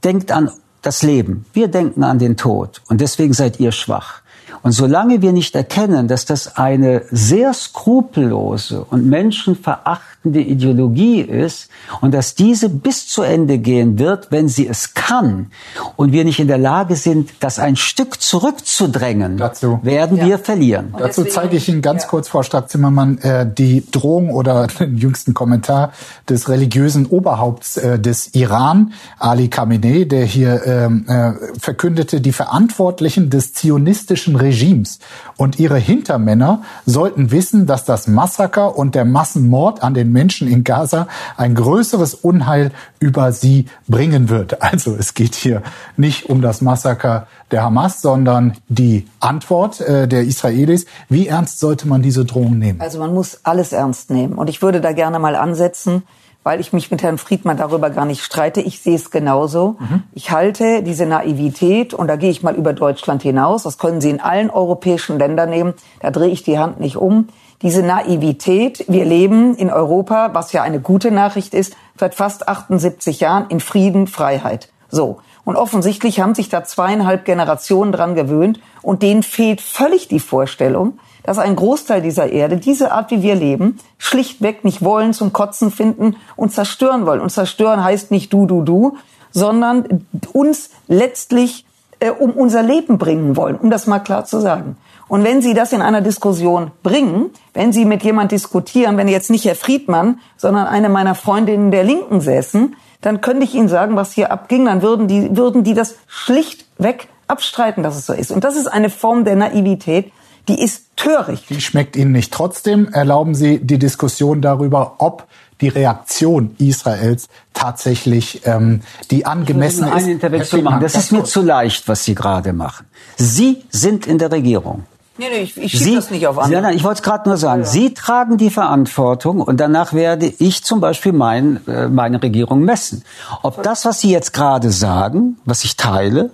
[0.03, 0.51] denkt an
[0.87, 1.45] das Leben.
[1.53, 4.21] Wir denken an den Tod und deswegen seid ihr schwach.
[4.63, 11.69] Und solange wir nicht erkennen, dass das eine sehr skrupellose und menschenverachtende Ideologie ist
[12.01, 15.51] und dass diese bis zu Ende gehen wird, wenn sie es kann,
[15.95, 20.25] und wir nicht in der Lage sind, das ein Stück zurückzudrängen, dazu, werden ja.
[20.25, 20.89] wir verlieren.
[20.91, 22.09] Und dazu zeige ich Ihnen ganz ja.
[22.09, 25.93] kurz, Frau Strack-Zimmermann, äh, die Drohung oder den jüngsten Kommentar
[26.27, 33.29] des religiösen Oberhaupts äh, des Iran, Ali Khamenei, der hier ähm, äh, verkündete, die Verantwortlichen
[33.29, 34.99] des zionistischen Regimes
[35.37, 40.63] und ihre Hintermänner sollten wissen, dass das Massaker und der Massenmord an den Menschen in
[40.63, 44.61] Gaza ein größeres Unheil über sie bringen wird.
[44.61, 45.63] Also es geht hier
[45.95, 50.85] nicht um das Massaker der Hamas, sondern die Antwort äh, der Israelis.
[51.09, 52.81] Wie ernst sollte man diese Drohung nehmen?
[52.81, 54.33] Also man muss alles ernst nehmen.
[54.33, 56.03] Und ich würde da gerne mal ansetzen
[56.47, 58.61] weil ich mich mit Herrn Friedmann darüber gar nicht streite.
[58.61, 59.75] Ich sehe es genauso.
[59.79, 60.03] Mhm.
[60.13, 64.09] Ich halte diese Naivität, und da gehe ich mal über Deutschland hinaus, das können Sie
[64.09, 67.27] in allen europäischen Ländern nehmen, da drehe ich die Hand nicht um.
[67.63, 73.19] Diese Naivität, wir leben in Europa, was ja eine gute Nachricht ist, seit fast 78
[73.19, 74.69] Jahren in Frieden, Freiheit.
[74.89, 75.19] So.
[75.43, 80.99] Und offensichtlich haben sich da zweieinhalb Generationen dran gewöhnt und denen fehlt völlig die Vorstellung,
[81.23, 85.71] dass ein Großteil dieser Erde diese Art, wie wir leben, schlichtweg nicht wollen, zum Kotzen
[85.71, 87.21] finden und zerstören wollen.
[87.21, 88.97] Und zerstören heißt nicht du, du, du,
[89.31, 91.65] sondern uns letztlich
[91.99, 94.77] äh, um unser Leben bringen wollen, um das mal klar zu sagen.
[95.07, 99.29] Und wenn Sie das in einer Diskussion bringen, wenn Sie mit jemand diskutieren, wenn jetzt
[99.29, 103.95] nicht Herr Friedmann, sondern eine meiner Freundinnen der Linken säßen, dann könnte ich Ihnen sagen,
[103.95, 108.31] was hier abging, dann würden die, würden die das schlichtweg abstreiten, dass es so ist.
[108.31, 110.11] Und das ist eine Form der Naivität,
[110.47, 111.49] die ist töricht.
[111.49, 112.33] Die schmeckt Ihnen nicht.
[112.33, 115.27] Trotzdem erlauben Sie die Diskussion darüber, ob
[115.61, 120.81] die Reaktion Israels tatsächlich ähm, die angemessene eine Intervention machen.
[120.81, 122.85] Das ist mir zu leicht, was Sie gerade machen.
[123.17, 124.83] Sie sind in der Regierung.
[125.17, 126.61] Nee, nee, ich, ich schiebe das nicht auf andere.
[126.61, 127.63] Nein, nein, ich wollte es gerade nur sagen.
[127.63, 127.67] Ja.
[127.67, 133.03] Sie tragen die Verantwortung und danach werde ich zum Beispiel mein, äh, meine Regierung messen.
[133.41, 136.31] Ob das, was Sie jetzt gerade sagen, was ich teile,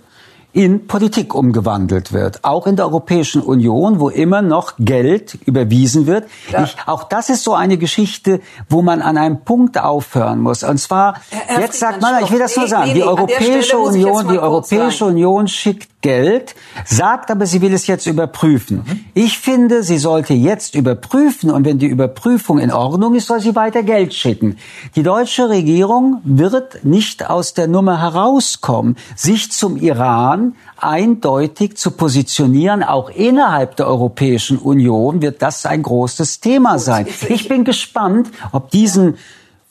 [0.53, 2.43] in Politik umgewandelt wird.
[2.43, 6.25] Auch in der Europäischen Union, wo immer noch Geld überwiesen wird.
[6.51, 6.63] Ja.
[6.63, 10.63] Ich, auch das ist so eine Geschichte, wo man an einem Punkt aufhören muss.
[10.63, 13.79] Und zwar, Herr jetzt sagt man, ich will das nur sagen, nee, nee, die Europäische
[13.79, 16.53] Union, die Europäische Union schickt Geld,
[16.85, 18.83] sagt aber, sie will es jetzt überprüfen.
[19.15, 23.55] Ich finde, sie sollte jetzt überprüfen und wenn die Überprüfung in Ordnung ist, soll sie
[23.55, 24.57] weiter Geld schicken.
[24.95, 32.83] Die deutsche Regierung wird nicht aus der Nummer herauskommen, sich zum Iran eindeutig zu positionieren,
[32.83, 37.07] auch innerhalb der Europäischen Union wird das ein großes Thema sein.
[37.29, 39.15] Ich bin gespannt, ob diesen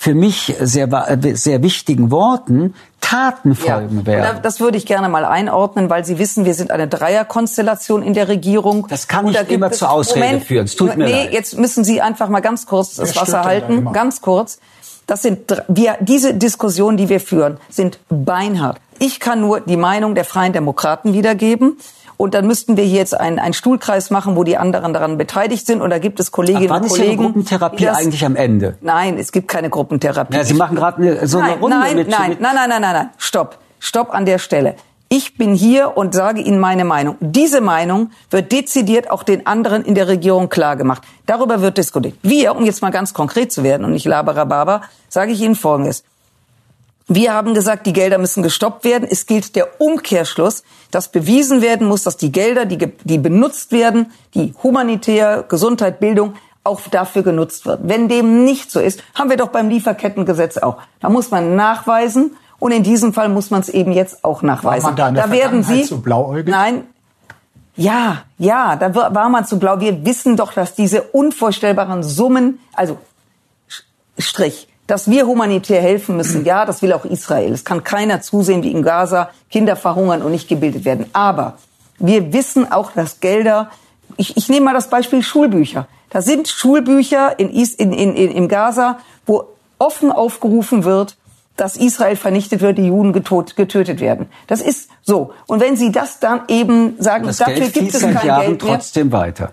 [0.02, 0.88] für mich sehr,
[1.34, 2.74] sehr wichtigen Worten
[3.12, 4.38] Taten folgen ja, werden.
[4.42, 8.28] Das würde ich gerne mal einordnen, weil Sie wissen, wir sind eine Dreierkonstellation in der
[8.28, 8.86] Regierung.
[8.88, 10.64] Das kann nicht immer zur Ausrede Moment, führen.
[10.64, 11.32] Es tut mir nee, leid.
[11.32, 13.92] jetzt müssen Sie einfach mal ganz kurz das Wasser halten.
[13.92, 14.58] Ganz kurz.
[15.06, 18.78] Das sind wir, diese Diskussionen, die wir führen, sind beinhart.
[18.98, 21.76] Ich kann nur die Meinung der Freien Demokraten wiedergeben.
[22.16, 25.66] Und dann müssten wir hier jetzt einen, einen Stuhlkreis machen, wo die anderen daran beteiligt
[25.66, 25.80] sind.
[25.80, 27.12] Und da gibt es Kolleginnen und Kollegen.
[27.12, 28.76] Ist Gruppentherapie das, eigentlich am Ende?
[28.80, 30.36] Nein, es gibt keine Gruppentherapie.
[30.36, 32.92] Ja, Sie machen gerade so eine Runde nein, mit, nein, mit nein, nein, nein, nein,
[32.94, 34.76] nein, stopp, stopp an der Stelle.
[35.14, 37.16] Ich bin hier und sage Ihnen meine Meinung.
[37.20, 41.02] Diese Meinung wird dezidiert auch den anderen in der Regierung klargemacht.
[41.26, 42.14] Darüber wird diskutiert.
[42.22, 46.02] Wir, um jetzt mal ganz konkret zu werden und nicht laberababa, sage ich Ihnen Folgendes.
[47.08, 49.08] Wir haben gesagt, die Gelder müssen gestoppt werden.
[49.10, 54.12] Es gilt der Umkehrschluss, dass bewiesen werden muss, dass die Gelder, die, die benutzt werden,
[54.34, 56.34] die humanitär, Gesundheit, Bildung,
[56.64, 57.80] auch dafür genutzt wird.
[57.82, 60.78] Wenn dem nicht so ist, haben wir doch beim Lieferkettengesetz auch.
[61.00, 64.96] Da muss man nachweisen und in diesem Fall muss man es eben jetzt auch nachweisen.
[64.96, 66.52] War man da, da werden Sie zu blauäugig?
[66.52, 66.84] Nein.
[67.74, 69.80] Ja, ja, da war man zu blau.
[69.80, 72.98] Wir wissen doch, dass diese unvorstellbaren Summen, also
[74.18, 77.52] Strich, dass wir humanitär helfen müssen, ja, das will auch Israel.
[77.52, 81.06] Es kann keiner zusehen, wie in Gaza Kinder verhungern und nicht gebildet werden.
[81.12, 81.58] Aber
[81.98, 83.70] wir wissen auch, dass Gelder,
[84.16, 85.86] ich, ich nehme mal das Beispiel Schulbücher.
[86.10, 89.44] Da sind Schulbücher in, in, in, in, in Gaza, wo
[89.78, 91.16] offen aufgerufen wird,
[91.56, 94.28] dass Israel vernichtet wird, die Juden getot, getötet werden.
[94.46, 95.32] Das ist so.
[95.46, 98.62] Und wenn Sie das dann eben sagen, das dafür Geld gibt es kein Jahren Geld
[98.62, 98.72] mehr.
[98.74, 99.52] trotzdem weiter.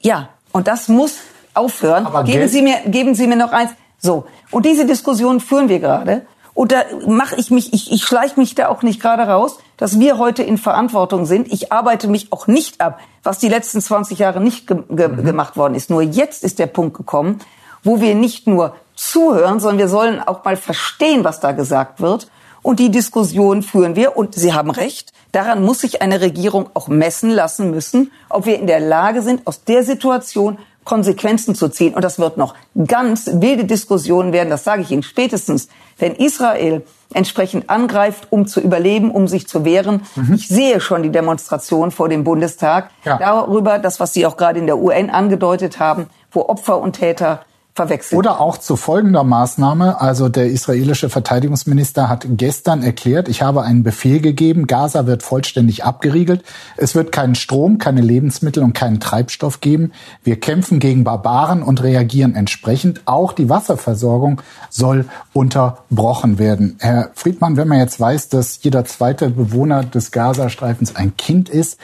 [0.00, 1.18] Ja, und das muss
[1.54, 2.06] aufhören.
[2.06, 2.50] Aber geben Geld?
[2.50, 3.70] Sie mir, geben Sie mir noch eins.
[3.98, 4.24] So.
[4.50, 6.22] Und diese Diskussion führen wir gerade.
[6.54, 10.00] Und da mache ich mich, ich, ich schleiche mich da auch nicht gerade raus, dass
[10.00, 11.52] wir heute in Verantwortung sind.
[11.52, 15.24] Ich arbeite mich auch nicht ab, was die letzten 20 Jahre nicht ge ge mhm.
[15.24, 15.88] gemacht worden ist.
[15.88, 17.38] Nur jetzt ist der Punkt gekommen,
[17.84, 22.28] wo wir nicht nur zuhören, sondern wir sollen auch mal verstehen, was da gesagt wird.
[22.62, 24.16] Und die Diskussion führen wir.
[24.16, 25.12] Und Sie haben recht.
[25.30, 29.46] Daran muss sich eine Regierung auch messen lassen müssen, ob wir in der Lage sind,
[29.46, 30.58] aus der Situation
[30.88, 31.94] Konsequenzen zu ziehen.
[31.94, 32.54] Und das wird noch
[32.86, 38.60] ganz wilde Diskussionen werden, das sage ich Ihnen spätestens, wenn Israel entsprechend angreift, um zu
[38.60, 40.02] überleben, um sich zu wehren.
[40.16, 40.34] Mhm.
[40.34, 43.18] Ich sehe schon die Demonstration vor dem Bundestag ja.
[43.18, 47.42] darüber, das, was Sie auch gerade in der UN angedeutet haben, wo Opfer und Täter
[47.78, 48.18] verwechselt.
[48.18, 50.00] Oder auch zu folgender Maßnahme.
[50.00, 55.84] Also der israelische Verteidigungsminister hat gestern erklärt, ich habe einen Befehl gegeben, Gaza wird vollständig
[55.84, 56.42] abgeriegelt.
[56.76, 59.92] Es wird keinen Strom, keine Lebensmittel und keinen Treibstoff geben.
[60.24, 63.02] Wir kämpfen gegen Barbaren und reagieren entsprechend.
[63.06, 66.76] Auch die Wasserversorgung soll unterbrochen werden.
[66.80, 71.78] Herr Friedmann, wenn man jetzt weiß, dass jeder zweite Bewohner des Gazastreifens ein Kind ist,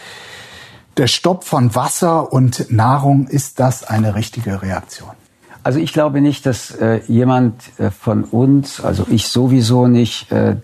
[0.96, 5.23] der Stopp von Wasser und Nahrung, ist das eine richtige Reaktion?
[5.64, 10.56] Also ich glaube nicht, dass äh, jemand äh, von uns, also ich sowieso nicht, äh,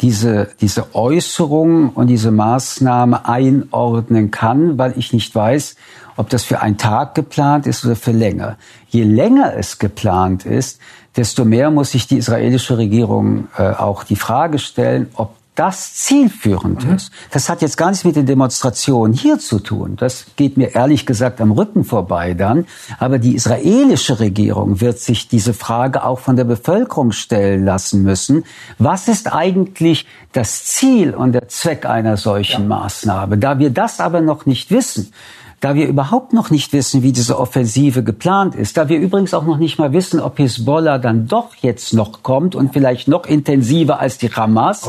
[0.00, 5.76] diese, diese Äußerung und diese Maßnahme einordnen kann, weil ich nicht weiß,
[6.16, 8.56] ob das für einen Tag geplant ist oder für länger.
[8.88, 10.80] Je länger es geplant ist,
[11.16, 16.86] desto mehr muss sich die israelische Regierung äh, auch die Frage stellen, ob das zielführend
[16.86, 16.94] mhm.
[16.94, 17.12] ist.
[17.32, 19.94] Das hat jetzt gar nichts mit den Demonstrationen hier zu tun.
[19.96, 22.64] Das geht mir ehrlich gesagt am Rücken vorbei dann.
[22.98, 28.44] Aber die israelische Regierung wird sich diese Frage auch von der Bevölkerung stellen lassen müssen.
[28.78, 32.68] Was ist eigentlich das Ziel und der Zweck einer solchen ja.
[32.68, 33.36] Maßnahme?
[33.36, 35.12] Da wir das aber noch nicht wissen,
[35.60, 39.44] da wir überhaupt noch nicht wissen, wie diese Offensive geplant ist, da wir übrigens auch
[39.44, 44.00] noch nicht mal wissen, ob Hisbollah dann doch jetzt noch kommt und vielleicht noch intensiver
[44.00, 44.88] als die Hamas,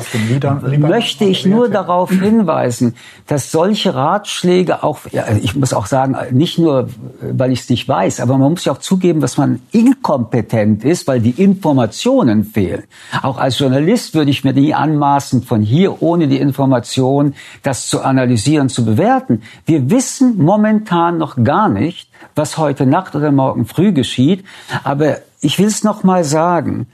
[0.78, 2.96] möchte ich nur darauf hinweisen,
[3.28, 6.88] dass solche Ratschläge auch, ja, ich muss auch sagen, nicht nur,
[7.22, 11.06] weil ich es nicht weiß, aber man muss ja auch zugeben, dass man inkompetent ist,
[11.06, 12.84] weil die Informationen fehlen.
[13.22, 18.02] Auch als Journalist würde ich mir nie anmaßen, von hier ohne die Information das zu
[18.02, 19.42] analysieren, zu bewerten.
[19.66, 24.46] Wir wissen momentan noch gar nicht, was heute Nacht oder morgen früh geschieht.
[24.84, 26.88] Aber ich will es noch mal sagen.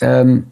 [0.00, 0.46] Ähm,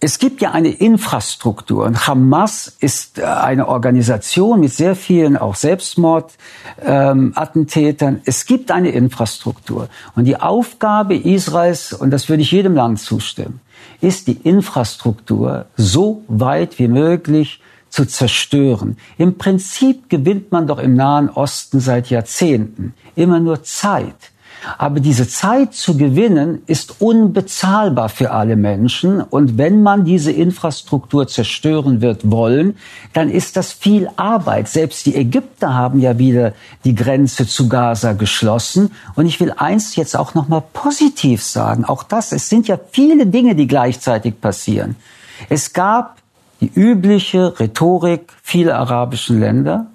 [0.00, 5.56] es gibt ja eine Infrastruktur und Hamas ist äh, eine Organisation mit sehr vielen auch
[5.56, 8.14] Selbstmordattentätern.
[8.14, 13.00] Ähm, es gibt eine Infrastruktur und die Aufgabe Israels, und das würde ich jedem Land
[13.00, 13.58] zustimmen,
[14.00, 18.96] ist die Infrastruktur so weit wie möglich zu zerstören.
[19.16, 24.32] Im Prinzip gewinnt man doch im Nahen Osten seit Jahrzehnten immer nur Zeit.
[24.76, 29.20] Aber diese Zeit zu gewinnen ist unbezahlbar für alle Menschen.
[29.20, 32.76] Und wenn man diese Infrastruktur zerstören wird wollen,
[33.12, 34.68] dann ist das viel Arbeit.
[34.68, 38.90] Selbst die Ägypter haben ja wieder die Grenze zu Gaza geschlossen.
[39.14, 41.84] Und ich will eins jetzt auch noch mal positiv sagen.
[41.84, 44.96] Auch das, es sind ja viele Dinge, die gleichzeitig passieren.
[45.48, 46.16] Es gab
[46.60, 49.86] die übliche Rhetorik vieler arabischen Länder.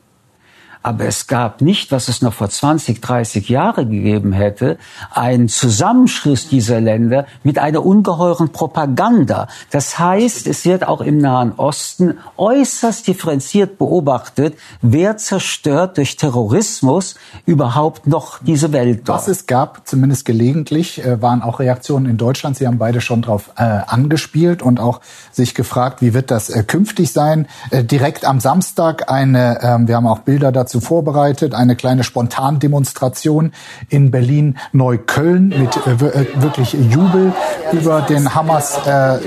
[0.83, 4.77] Aber es gab nicht, was es noch vor 20, 30 Jahren gegeben hätte,
[5.11, 9.47] einen Zusammenschluss dieser Länder mit einer ungeheuren Propaganda.
[9.71, 17.15] Das heißt, es wird auch im Nahen Osten äußerst differenziert beobachtet, wer zerstört durch Terrorismus
[17.45, 19.19] überhaupt noch diese Welt dort.
[19.19, 22.57] Was es gab, zumindest gelegentlich, äh, waren auch Reaktionen in Deutschland.
[22.57, 24.99] Sie haben beide schon darauf äh, angespielt und auch
[25.31, 27.47] sich gefragt, wie wird das äh, künftig sein.
[27.71, 32.03] Äh, direkt am Samstag eine, äh, wir haben auch Bilder dazu dazu vorbereitet, eine kleine
[32.03, 33.53] Spontandemonstration
[33.89, 37.33] in Berlin-Neukölln mit äh, äh, wirklich Jubel
[37.71, 39.19] über den Hamas äh, äh,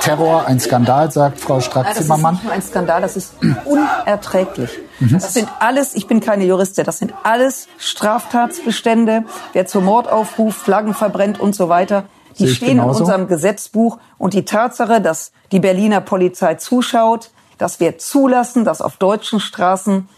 [0.00, 2.34] Terror, ein Skandal, sagt Frau Strack-Zimmermann.
[2.34, 4.70] Das ist nicht nur ein Skandal, das ist unerträglich.
[5.00, 5.12] Mhm.
[5.12, 10.60] Das sind alles, ich bin keine Juristin, das sind alles Straftatsbestände, wer zum Mord aufruft,
[10.60, 12.04] Flaggen verbrennt und so weiter.
[12.38, 12.98] Die stehen genauso.
[12.98, 13.98] in unserem Gesetzbuch.
[14.16, 20.08] Und die Tatsache, dass die Berliner Polizei zuschaut, dass wir zulassen, dass auf deutschen Straßen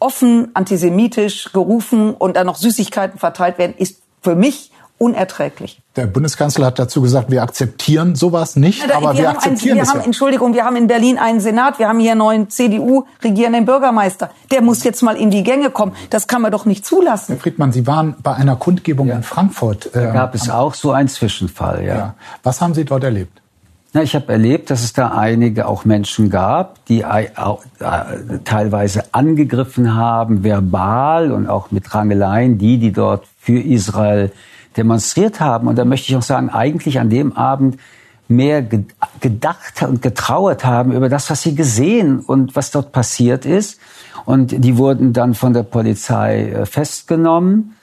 [0.00, 5.80] offen antisemitisch gerufen und dann noch Süßigkeiten verteilt werden, ist für mich unerträglich.
[5.96, 9.76] Der Bundeskanzler hat dazu gesagt, wir akzeptieren sowas nicht, ja, aber wir, wir akzeptieren ein,
[9.76, 9.88] wir es.
[9.88, 10.04] Haben, ja.
[10.04, 14.30] Entschuldigung, wir haben in Berlin einen Senat, wir haben hier einen neuen CDU-regierenden Bürgermeister.
[14.50, 15.92] Der muss jetzt mal in die Gänge kommen.
[16.10, 17.34] Das kann man doch nicht zulassen.
[17.34, 19.16] Herr Friedmann, Sie waren bei einer Kundgebung ja.
[19.16, 19.88] in Frankfurt.
[19.94, 21.96] Da gab es auch so einen Zwischenfall, ja.
[21.96, 22.14] ja.
[22.42, 23.39] Was haben Sie dort erlebt?
[23.92, 27.04] Na, ich habe erlebt, dass es da einige auch Menschen gab, die
[28.44, 34.30] teilweise angegriffen haben, verbal und auch mit Rangeleien, die, die dort für Israel
[34.76, 35.66] demonstriert haben.
[35.66, 37.78] Und da möchte ich auch sagen, eigentlich an dem Abend
[38.28, 43.80] mehr gedacht und getrauert haben über das, was sie gesehen und was dort passiert ist.
[44.24, 47.74] Und die wurden dann von der Polizei äh, festgenommen.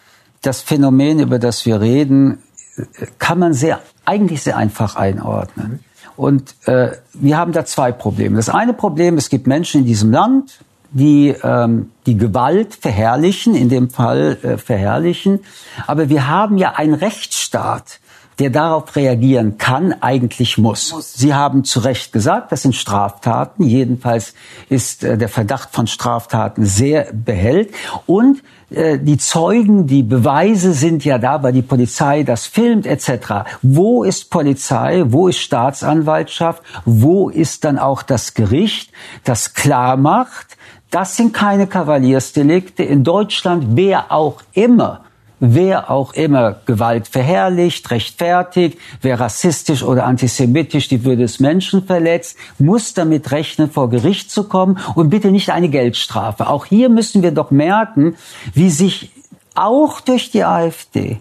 [0.42, 2.38] Das Phänomen, über das wir reden,
[2.78, 5.82] äh, kann man sehr, eigentlich sehr einfach einordnen.
[6.18, 8.36] Und äh, wir haben da zwei Probleme.
[8.36, 10.60] Das eine Problem, es gibt Menschen in diesem Land,
[10.92, 15.42] die ähm, die Gewalt verherrlichen, in dem Fall äh, verherrlichen.
[15.86, 18.00] Aber wir haben ja einen Rechtsstaat,
[18.40, 20.92] der darauf reagieren kann, eigentlich muss.
[20.92, 21.14] muss.
[21.14, 23.64] Sie haben zu Recht gesagt, das sind Straftaten.
[23.64, 24.34] Jedenfalls
[24.70, 27.74] ist äh, der Verdacht von Straftaten sehr behält.
[28.06, 33.48] Und äh, die Zeugen, die Beweise sind ja da, weil die Polizei das filmt etc.
[33.62, 35.04] Wo ist Polizei?
[35.08, 36.62] Wo ist Staatsanwaltschaft?
[36.86, 38.92] Wo ist dann auch das Gericht,
[39.24, 40.58] das klar macht,
[40.92, 42.84] das sind keine Kavaliersdelikte.
[42.84, 45.02] In Deutschland, wer auch immer
[45.40, 52.38] wer auch immer Gewalt verherrlicht, rechtfertigt, wer rassistisch oder antisemitisch die Würde des Menschen verletzt,
[52.60, 56.48] muss damit rechnen, vor Gericht zu kommen und bitte nicht eine Geldstrafe.
[56.48, 58.16] Auch hier müssen wir doch merken,
[58.54, 59.12] wie sich
[59.56, 61.20] auch durch die AfD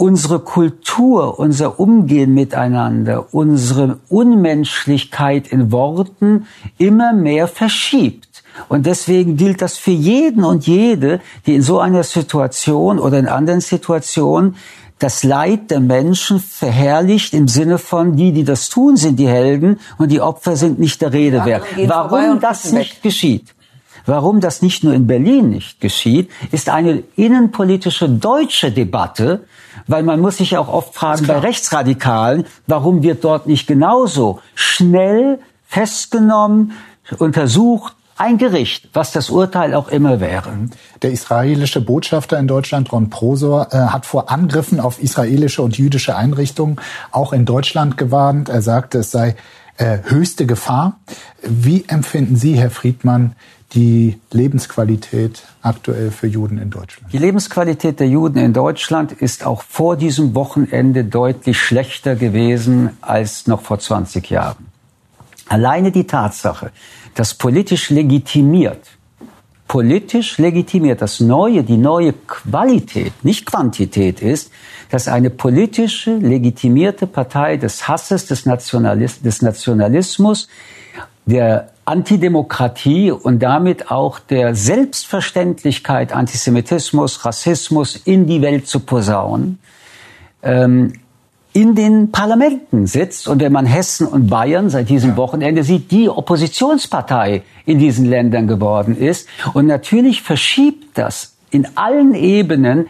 [0.00, 6.46] unsere Kultur, unser Umgehen miteinander, unsere Unmenschlichkeit in Worten
[6.78, 8.29] immer mehr verschiebt.
[8.68, 13.28] Und deswegen gilt das für jeden und jede, die in so einer Situation oder in
[13.28, 14.56] anderen Situationen
[14.98, 19.80] das Leid der Menschen verherrlicht im Sinne von, die, die das tun, sind die Helden
[19.98, 21.64] und die Opfer sind nicht der Rede wert.
[21.86, 23.54] Warum das nicht geschieht?
[24.06, 29.44] Warum das nicht nur in Berlin nicht geschieht, ist eine innenpolitische deutsche Debatte,
[29.86, 35.38] weil man muss sich auch oft fragen bei Rechtsradikalen, warum wird dort nicht genauso schnell
[35.66, 36.72] festgenommen,
[37.18, 40.52] untersucht, ein Gericht, was das Urteil auch immer wäre.
[41.00, 46.16] Der israelische Botschafter in Deutschland, Ron Prosor, äh, hat vor Angriffen auf israelische und jüdische
[46.16, 46.76] Einrichtungen
[47.12, 48.50] auch in Deutschland gewarnt.
[48.50, 49.36] Er sagte, es sei
[49.78, 51.00] äh, höchste Gefahr.
[51.42, 53.36] Wie empfinden Sie, Herr Friedmann,
[53.72, 57.10] die Lebensqualität aktuell für Juden in Deutschland?
[57.14, 63.46] Die Lebensqualität der Juden in Deutschland ist auch vor diesem Wochenende deutlich schlechter gewesen als
[63.46, 64.66] noch vor 20 Jahren.
[65.48, 66.70] Alleine die Tatsache,
[67.14, 68.86] dass politisch legitimiert,
[69.68, 74.50] politisch legitimiert, das Neue, die neue Qualität, nicht Quantität ist,
[74.90, 80.48] dass eine politische, legitimierte Partei des Hasses, des, Nationalis des Nationalismus,
[81.26, 89.58] der Antidemokratie und damit auch der Selbstverständlichkeit, Antisemitismus, Rassismus in die Welt zu posaunen,
[90.42, 90.94] ähm,
[91.60, 96.08] in den Parlamenten sitzt und wenn man Hessen und Bayern seit diesem Wochenende sieht, die
[96.08, 99.28] Oppositionspartei in diesen Ländern geworden ist.
[99.52, 102.86] Und natürlich verschiebt das in allen Ebenen,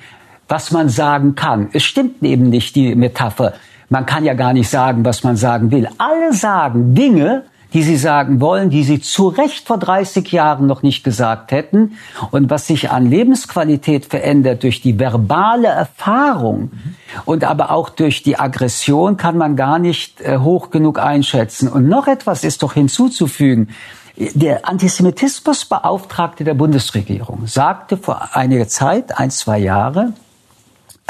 [0.46, 1.70] was man sagen kann.
[1.72, 3.54] Es stimmt eben nicht die Metapher.
[3.88, 5.88] Man kann ja gar nicht sagen, was man sagen will.
[5.98, 7.42] Alle sagen Dinge,
[7.72, 11.96] die sie sagen wollen, die sie zu Recht vor 30 Jahren noch nicht gesagt hätten.
[12.30, 16.70] Und was sich an Lebensqualität verändert durch die verbale Erfahrung
[17.24, 21.68] und aber auch durch die Aggression kann man gar nicht äh, hoch genug einschätzen.
[21.68, 23.68] Und noch etwas ist doch hinzuzufügen.
[24.16, 30.12] Der Antisemitismusbeauftragte der Bundesregierung sagte vor einiger Zeit, ein, zwei Jahre,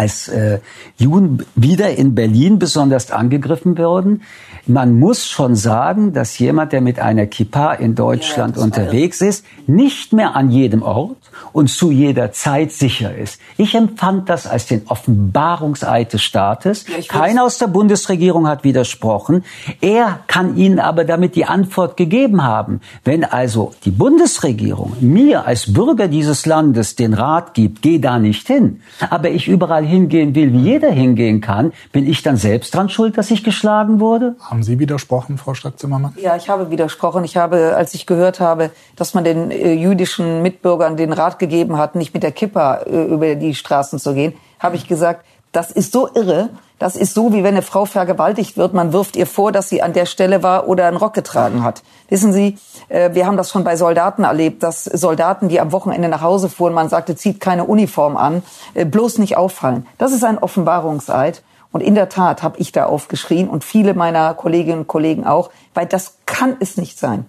[0.01, 0.61] als äh,
[0.97, 4.23] Juden wieder in Berlin besonders angegriffen wurden.
[4.67, 9.45] Man muss schon sagen, dass jemand, der mit einer Kippa in Deutschland ja, unterwegs ist,
[9.67, 11.17] nicht mehr an jedem Ort
[11.53, 13.41] und zu jeder Zeit sicher ist.
[13.57, 16.87] Ich empfand das als den Offenbarungseid des Staates.
[16.87, 19.45] Ja, Keiner aus der Bundesregierung hat widersprochen.
[19.81, 22.81] Er kann Ihnen aber damit die Antwort gegeben haben.
[23.05, 28.47] Wenn also die Bundesregierung mir als Bürger dieses Landes den Rat gibt, geh da nicht
[28.47, 28.81] hin,
[29.11, 33.19] aber ich überall hingehen will, wie jeder hingehen kann, bin ich dann selbst dran schuld,
[33.19, 34.37] dass ich geschlagen wurde?
[34.41, 36.15] Haben Sie widersprochen, Frau Strack-Zimmermann?
[36.17, 37.25] Ja, ich habe widersprochen.
[37.25, 41.77] Ich habe, als ich gehört habe, dass man den äh, jüdischen Mitbürgern den Rat gegeben
[41.77, 45.71] hat, nicht mit der Kippa äh, über die Straßen zu gehen, habe ich gesagt, das
[45.71, 46.51] ist so irre.
[46.79, 48.73] Das ist so, wie wenn eine Frau vergewaltigt wird.
[48.73, 51.83] Man wirft ihr vor, dass sie an der Stelle war oder einen Rock getragen hat.
[52.09, 52.57] Wissen Sie,
[52.89, 56.49] äh, wir haben das schon bei Soldaten erlebt, dass Soldaten, die am Wochenende nach Hause
[56.49, 58.43] fuhren, man sagte, zieht keine Uniform an,
[58.73, 59.87] äh, bloß nicht auffallen.
[59.99, 61.43] Das ist ein Offenbarungseid.
[61.73, 65.51] Und in der Tat habe ich da aufgeschrien und viele meiner Kolleginnen und Kollegen auch,
[65.75, 67.27] weil das kann es nicht sein.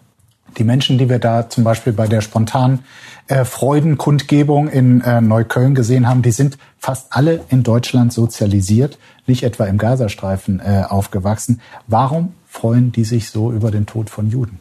[0.58, 2.84] Die Menschen, die wir da zum Beispiel bei der spontanen
[3.32, 9.44] äh, Freudenkundgebung in äh, Neukölln gesehen haben, die sind fast alle in Deutschland sozialisiert, nicht
[9.44, 11.62] etwa im Gazastreifen äh, aufgewachsen.
[11.88, 14.60] Warum freuen die sich so über den Tod von Juden?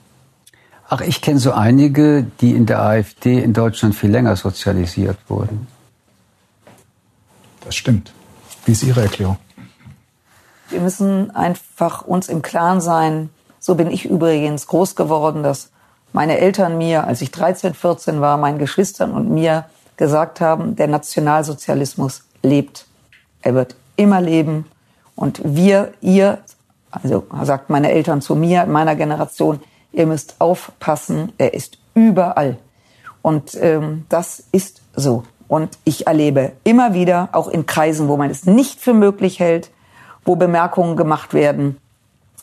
[0.89, 5.67] Ach, ich kenne so einige, die in der AfD in Deutschland viel länger sozialisiert wurden.
[7.65, 8.13] Das stimmt.
[8.67, 9.39] Wie ist Ihre Erklärung?
[10.69, 15.71] Wir müssen einfach uns im Klaren sein, so bin ich übrigens groß geworden, dass
[16.13, 20.89] meine Eltern mir, als ich 13, 14 war, meinen Geschwistern und mir gesagt haben, der
[20.89, 22.87] Nationalsozialismus lebt.
[23.43, 24.67] Er wird immer leben.
[25.15, 26.39] Und wir, ihr,
[26.91, 29.61] also sagt meine Eltern zu mir, meiner Generation,
[29.93, 32.57] ihr müsst aufpassen, er ist überall.
[33.23, 35.25] Und ähm, das ist so.
[35.49, 39.71] Und ich erlebe immer wieder, auch in Kreisen, wo man es nicht für möglich hält,
[40.25, 41.77] wo Bemerkungen gemacht werden,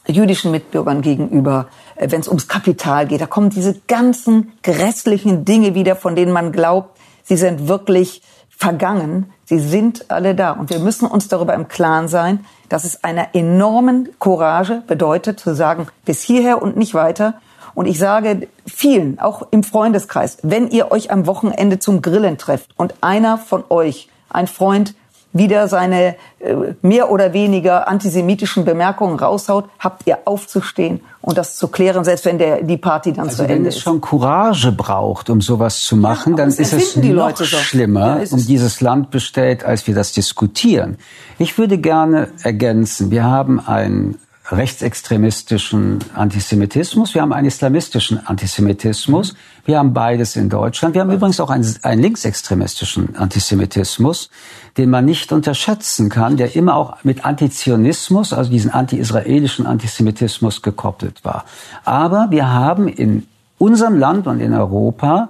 [0.08, 3.22] jüdischen Mitbürgern gegenüber, äh, wenn es ums Kapital geht.
[3.22, 9.32] Da kommen diese ganzen grässlichen Dinge wieder, von denen man glaubt, sie sind wirklich vergangen.
[9.46, 10.52] Sie sind alle da.
[10.52, 15.56] Und wir müssen uns darüber im Klaren sein, dass es einer enormen Courage bedeutet, zu
[15.56, 17.36] sagen, bis hierher und nicht weiter.
[17.76, 22.72] Und ich sage vielen, auch im Freundeskreis, wenn ihr euch am Wochenende zum Grillen trefft
[22.76, 24.96] und einer von euch, ein Freund,
[25.34, 31.68] wieder seine äh, mehr oder weniger antisemitischen Bemerkungen raushaut, habt ihr aufzustehen und das zu
[31.68, 33.60] klären, selbst wenn der, die Party dann also zu Ende ist.
[33.62, 38.24] Wenn es schon Courage braucht, um sowas zu machen, ja, dann ist es noch schlimmer,
[38.24, 40.98] ja, um dieses Land bestellt, als wir das diskutieren.
[41.38, 44.16] Ich würde gerne ergänzen, wir haben ein
[44.50, 49.36] rechtsextremistischen Antisemitismus, wir haben einen islamistischen Antisemitismus,
[49.66, 50.96] wir haben beides in Deutschland.
[50.96, 54.30] Wir haben übrigens auch einen, einen linksextremistischen Antisemitismus,
[54.78, 61.26] den man nicht unterschätzen kann, der immer auch mit Antizionismus, also diesen anti-israelischen Antisemitismus gekoppelt
[61.26, 61.44] war.
[61.84, 63.28] Aber wir haben in
[63.58, 65.30] unserem Land und in Europa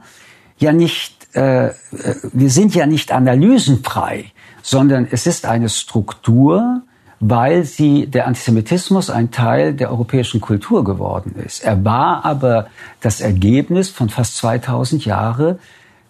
[0.60, 1.74] ja nicht, äh, äh
[2.34, 6.84] wir sind ja nicht analysenfrei, sondern es ist eine Struktur,
[7.20, 11.64] weil sie der Antisemitismus ein Teil der europäischen Kultur geworden ist.
[11.64, 12.68] Er war aber
[13.02, 15.60] das Ergebnis von fast 2000 Jahre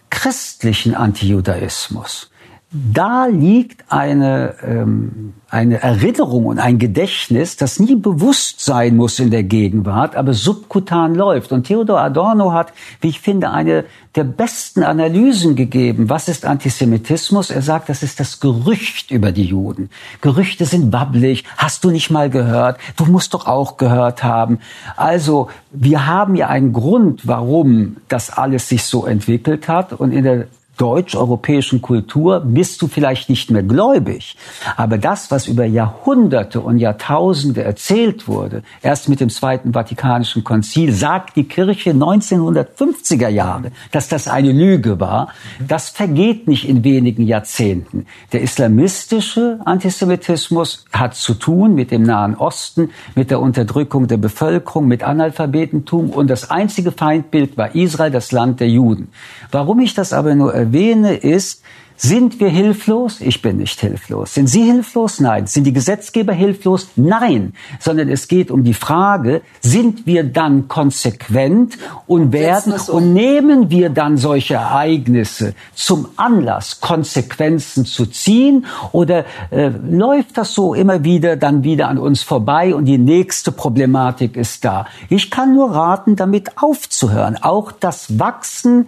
[0.10, 2.30] christlichen Antijudaismus
[2.70, 9.32] da liegt eine, ähm, eine Erinnerung und ein Gedächtnis, das nie bewusst sein muss in
[9.32, 11.54] der Gegenwart, aber subkutan läuft.
[11.54, 16.10] Und Theodor Adorno hat, wie ich finde, eine der besten Analysen gegeben.
[16.10, 17.52] Was ist Antisemitismus?
[17.52, 19.90] Er sagt, das ist das Gerücht über die Juden.
[20.20, 21.46] Gerüchte sind wabbelig.
[21.56, 22.80] Hast du nicht mal gehört?
[22.98, 24.60] Du musst doch auch gehört haben.
[24.98, 29.94] Also, wir haben ja einen Grund, warum das alles sich so entwickelt hat.
[29.94, 30.48] Und in der
[30.78, 34.36] deutsch-europäischen Kultur bist du vielleicht nicht mehr gläubig.
[34.76, 40.94] Aber das, was über Jahrhunderte und Jahrtausende erzählt wurde, erst mit dem Zweiten Vatikanischen Konzil,
[40.94, 45.30] sagt die Kirche 1950er Jahre, dass das eine Lüge war.
[45.66, 48.06] Das vergeht nicht in wenigen Jahrzehnten.
[48.32, 54.88] Der islamistische Antisemitismus hat zu tun mit dem Nahen Osten, mit der Unterdrückung der Bevölkerung,
[54.88, 59.10] mit Analphabetentum und das einzige Feindbild war Israel, das Land der Juden.
[59.52, 61.62] Warum ich das aber nur erwähne, ist,
[62.00, 63.22] sind wir hilflos?
[63.22, 64.36] Ich bin nicht hilflos.
[64.36, 65.20] Sind Sie hilflos?
[65.20, 65.48] Nein.
[65.48, 66.90] Sind die Gesetzgeber hilflos?
[66.96, 67.54] Nein.
[67.80, 73.90] Sondern es geht um die Frage, sind wir dann konsequent und werden und nehmen wir
[73.90, 81.36] dann solche Ereignisse zum Anlass, Konsequenzen zu ziehen oder äh, läuft das so immer wieder
[81.36, 84.86] dann wieder an uns vorbei und die nächste Problematik ist da?
[85.10, 87.38] Ich kann nur raten, damit aufzuhören.
[87.42, 88.86] Auch das Wachsen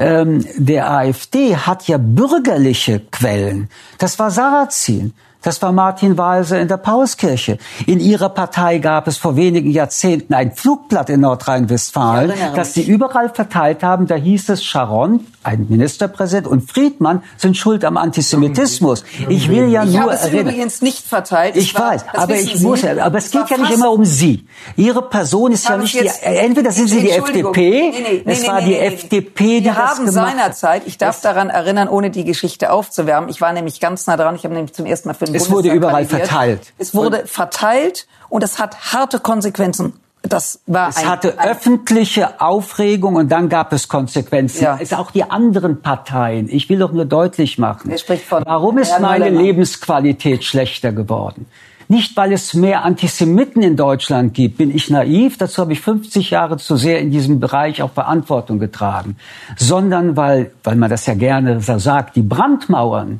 [0.00, 3.68] ähm, der AfD hat ja bürgerliche Quellen.
[3.98, 5.12] Das war Sarrazin.
[5.42, 7.56] Das war Martin Walser in der Pauskirche.
[7.86, 13.30] In ihrer Partei gab es vor wenigen Jahrzehnten ein Flugblatt in Nordrhein-Westfalen, das sie überall
[13.30, 14.06] verteilt haben.
[14.06, 19.04] Da hieß es, Sharon, ein Ministerpräsident, und Friedmann sind schuld am Antisemitismus.
[19.28, 20.46] Ich will ja ich nur habe es erinnern.
[20.48, 21.56] übrigens nicht verteilt.
[21.56, 24.46] Ich war, weiß, aber ich muss, ja, aber es geht ja nicht immer um Sie.
[24.76, 27.10] Ihre Person ist ja habe nicht ich die, entweder sind Sie die.
[27.10, 28.76] FDP, Nee, nee, nee, es war die.
[28.76, 33.28] FDP, die Wir das haben gemacht seinerzeit, ich darf daran erinnern, ohne die Geschichte aufzuwärmen,
[33.30, 35.50] ich war nämlich ganz nah dran, ich habe nämlich zum ersten Mal für den Es
[35.50, 36.28] wurde Bundestag überall kandidiert.
[36.28, 36.72] verteilt.
[36.78, 39.94] Es wurde verteilt und es hat harte Konsequenzen.
[40.30, 44.64] Das war Es ein, hatte ein, öffentliche Aufregung und dann gab es Konsequenzen.
[44.64, 44.78] Ja.
[44.80, 46.48] Es auch die anderen Parteien.
[46.48, 47.92] Ich will doch nur deutlich machen.
[48.28, 49.42] Von Warum ist Herrn meine Möller.
[49.42, 51.46] Lebensqualität schlechter geworden?
[51.88, 56.30] Nicht, weil es mehr Antisemiten in Deutschland gibt, bin ich naiv, dazu habe ich 50
[56.30, 59.16] Jahre zu sehr in diesem Bereich auch Verantwortung getragen,
[59.56, 63.18] sondern weil, weil man das ja gerne sagt, die Brandmauern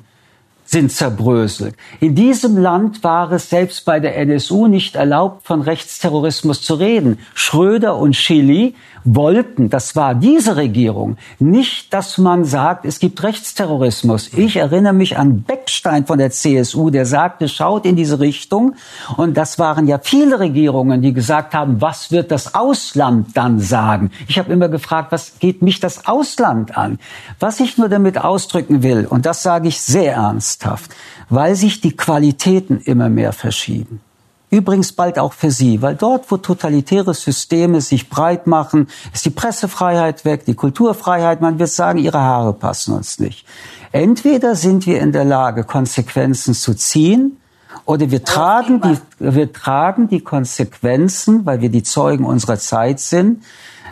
[0.70, 1.74] sind zerbröselt.
[1.98, 7.18] In diesem Land war es selbst bei der NSU nicht erlaubt, von Rechtsterrorismus zu reden.
[7.34, 14.30] Schröder und Chili wollten, das war diese Regierung, nicht, dass man sagt, es gibt Rechtsterrorismus.
[14.34, 18.74] Ich erinnere mich an Beckstein von der CSU, der sagte, schaut in diese Richtung.
[19.16, 24.10] Und das waren ja viele Regierungen, die gesagt haben, was wird das Ausland dann sagen?
[24.28, 26.98] Ich habe immer gefragt, was geht mich das Ausland an?
[27.38, 30.90] Was ich nur damit ausdrücken will, und das sage ich sehr ernsthaft,
[31.28, 34.00] weil sich die Qualitäten immer mehr verschieben.
[34.50, 39.30] Übrigens bald auch für Sie, weil dort, wo totalitäre Systeme sich breit machen, ist die
[39.30, 41.40] Pressefreiheit weg, die Kulturfreiheit.
[41.40, 43.46] Man wird sagen, Ihre Haare passen uns nicht.
[43.92, 47.36] Entweder sind wir in der Lage, Konsequenzen zu ziehen,
[47.84, 53.42] oder wir tragen die, wir tragen die Konsequenzen, weil wir die Zeugen unserer Zeit sind,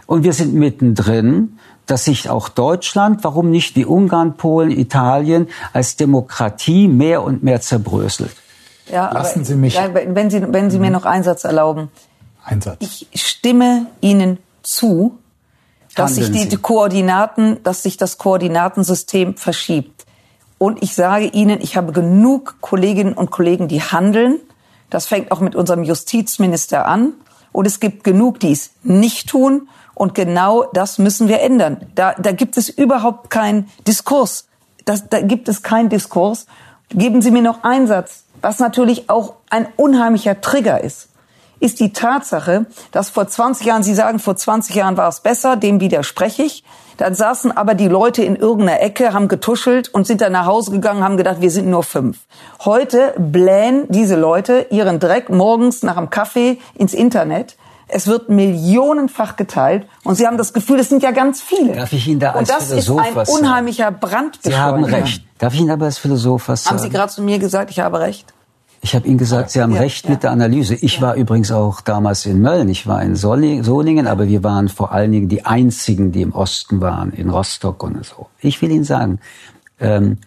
[0.07, 5.97] und wir sind mittendrin, dass sich auch Deutschland, warum nicht wie Ungarn, Polen, Italien, als
[5.97, 8.35] Demokratie mehr und mehr zerbröselt.
[8.91, 11.91] Ja, Lassen aber, Sie mich- wenn Sie, wenn Sie mir noch einen Satz erlauben.
[12.45, 12.76] Einsatz.
[12.80, 15.18] Ich stimme Ihnen zu,
[15.95, 16.57] dass sich die Sie.
[16.57, 20.07] Koordinaten, dass sich das Koordinatensystem verschiebt.
[20.59, 24.41] Und ich sage Ihnen, ich habe genug Kolleginnen und Kollegen, die handeln.
[24.91, 27.12] Das fängt auch mit unserem Justizminister an.
[27.53, 29.68] Und es gibt genug, die es nicht tun.
[29.95, 31.86] Und genau das müssen wir ändern.
[31.95, 34.47] Da, da gibt es überhaupt keinen Diskurs.
[34.84, 36.47] Das, da gibt es keinen Diskurs.
[36.89, 41.09] Geben Sie mir noch einen Satz, was natürlich auch ein unheimlicher Trigger ist
[41.61, 45.57] ist die Tatsache, dass vor 20 Jahren, Sie sagen, vor 20 Jahren war es besser,
[45.57, 46.64] dem widerspreche ich.
[46.97, 50.72] Dann saßen aber die Leute in irgendeiner Ecke, haben getuschelt und sind dann nach Hause
[50.72, 52.18] gegangen, haben gedacht, wir sind nur fünf.
[52.64, 57.57] Heute blähen diese Leute ihren Dreck morgens nach dem Kaffee ins Internet.
[57.89, 61.74] Es wird millionenfach geteilt und Sie haben das Gefühl, es sind ja ganz viele.
[61.74, 64.61] Darf ich Ihnen da als und das Philosoph ist ein was unheimlicher Sie Brandbeschleuniger.
[64.62, 65.22] haben recht.
[65.39, 66.76] Darf ich Ihnen aber als Philosoph was sagen?
[66.76, 68.32] Haben Sie gerade zu mir gesagt, ich habe recht?
[68.80, 70.11] Ich habe Ihnen gesagt, Sie haben Ja, recht ja.
[70.12, 70.74] mit der Analyse.
[70.76, 74.93] Ich war übrigens auch damals in Mölln, ich war in Solingen, aber wir waren vor
[74.93, 78.26] allen Dingen die Einzigen, die im Osten waren, in Rostock und so.
[78.41, 79.18] Ich will Ihnen sagen,
[79.80, 80.18] ähm,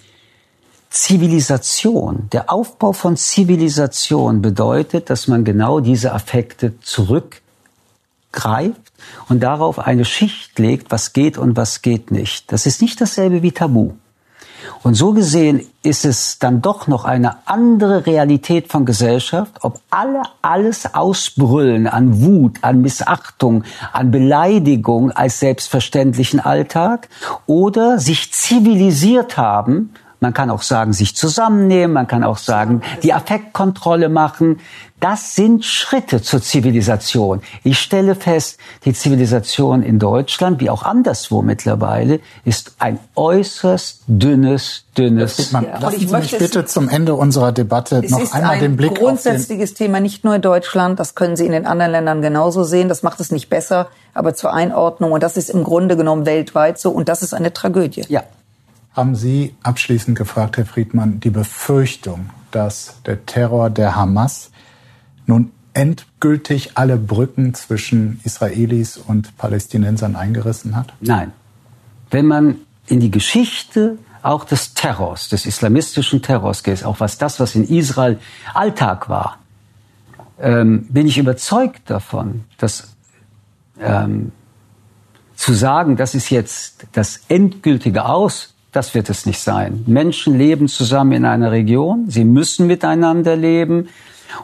[0.89, 6.73] Zivilisation, der Aufbau von Zivilisation bedeutet, dass man genau diese Affekte
[8.31, 8.91] zurückgreift
[9.29, 12.51] und darauf eine Schicht legt, was geht und was geht nicht.
[12.51, 13.93] Das ist nicht dasselbe wie Tabu.
[14.83, 20.21] Und so gesehen ist es dann doch noch eine andere Realität von Gesellschaft, ob alle
[20.43, 27.09] alles ausbrüllen an Wut, an Missachtung, an Beleidigung als selbstverständlichen Alltag
[27.47, 33.11] oder sich zivilisiert haben, man kann auch sagen, sich zusammennehmen, man kann auch sagen, die
[33.11, 34.59] Affektkontrolle machen.
[34.99, 37.41] Das sind Schritte zur Zivilisation.
[37.63, 44.83] Ich stelle fest, die Zivilisation in Deutschland, wie auch anderswo mittlerweile, ist ein äußerst dünnes,
[44.95, 45.51] dünnes.
[45.51, 45.79] Man, ja.
[45.79, 49.73] Lassen Sie mich bitte zum Ende unserer Debatte noch einmal den Blick auf ein grundsätzliches
[49.73, 50.99] Thema, nicht nur in Deutschland.
[50.99, 52.89] Das können Sie in den anderen Ländern genauso sehen.
[52.89, 55.13] Das macht es nicht besser, aber zur Einordnung.
[55.13, 56.91] Und das ist im Grunde genommen weltweit so.
[56.91, 58.05] Und das ist eine Tragödie.
[58.07, 58.21] Ja,
[58.93, 64.51] haben Sie abschließend gefragt, Herr Friedmann, die Befürchtung, dass der Terror der Hamas
[65.25, 70.93] nun endgültig alle Brücken zwischen Israelis und Palästinensern eingerissen hat?
[70.99, 71.31] Nein.
[72.09, 77.39] Wenn man in die Geschichte auch des Terrors, des islamistischen Terrors geht, auch was das,
[77.39, 78.19] was in Israel
[78.53, 79.37] Alltag war,
[80.39, 82.95] ähm, bin ich überzeugt davon, dass
[83.79, 84.31] ähm,
[85.35, 89.83] zu sagen, das ist jetzt das endgültige Aus das wird es nicht sein.
[89.87, 93.89] Menschen leben zusammen in einer Region, sie müssen miteinander leben.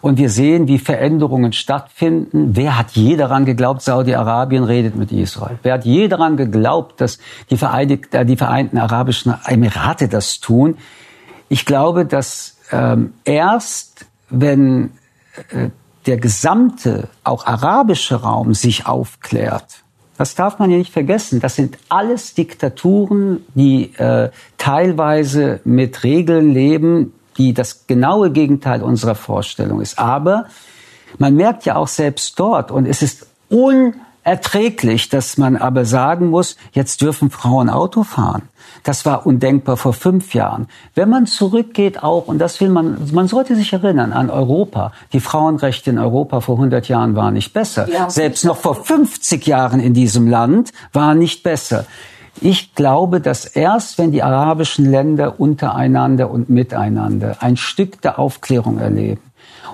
[0.01, 2.57] Und wir sehen, wie Veränderungen stattfinden.
[2.57, 5.57] Wer hat je daran geglaubt, Saudi-Arabien redet mit Israel?
[5.63, 7.19] Wer hat je daran geglaubt, dass
[7.49, 10.77] die, Vereinigten, äh, die Vereinten Arabischen Emirate das tun?
[11.47, 14.91] Ich glaube, dass ähm, erst, wenn
[15.51, 15.69] äh,
[16.05, 19.83] der gesamte, auch arabische Raum sich aufklärt,
[20.17, 21.39] das darf man ja nicht vergessen.
[21.39, 29.15] Das sind alles Diktaturen, die äh, teilweise mit Regeln leben, die das genaue Gegenteil unserer
[29.15, 29.99] Vorstellung ist.
[29.99, 30.45] Aber
[31.19, 33.93] man merkt ja auch selbst dort, und es ist un
[34.27, 38.41] erträglich, dass man aber sagen muss, jetzt dürfen Frauen Auto fahren.
[38.83, 40.67] Das war undenkbar vor fünf Jahren.
[40.95, 44.91] Wenn man zurückgeht auch, und das will man, man sollte sich erinnern an Europa.
[45.13, 47.87] Die Frauenrechte in Europa vor 100 Jahren waren nicht besser.
[48.09, 51.85] Selbst noch vor 50 Jahren in diesem Land waren nicht besser.
[52.41, 58.77] Ich glaube, dass erst wenn die arabischen Länder untereinander und miteinander ein Stück der Aufklärung
[58.77, 59.21] erleben,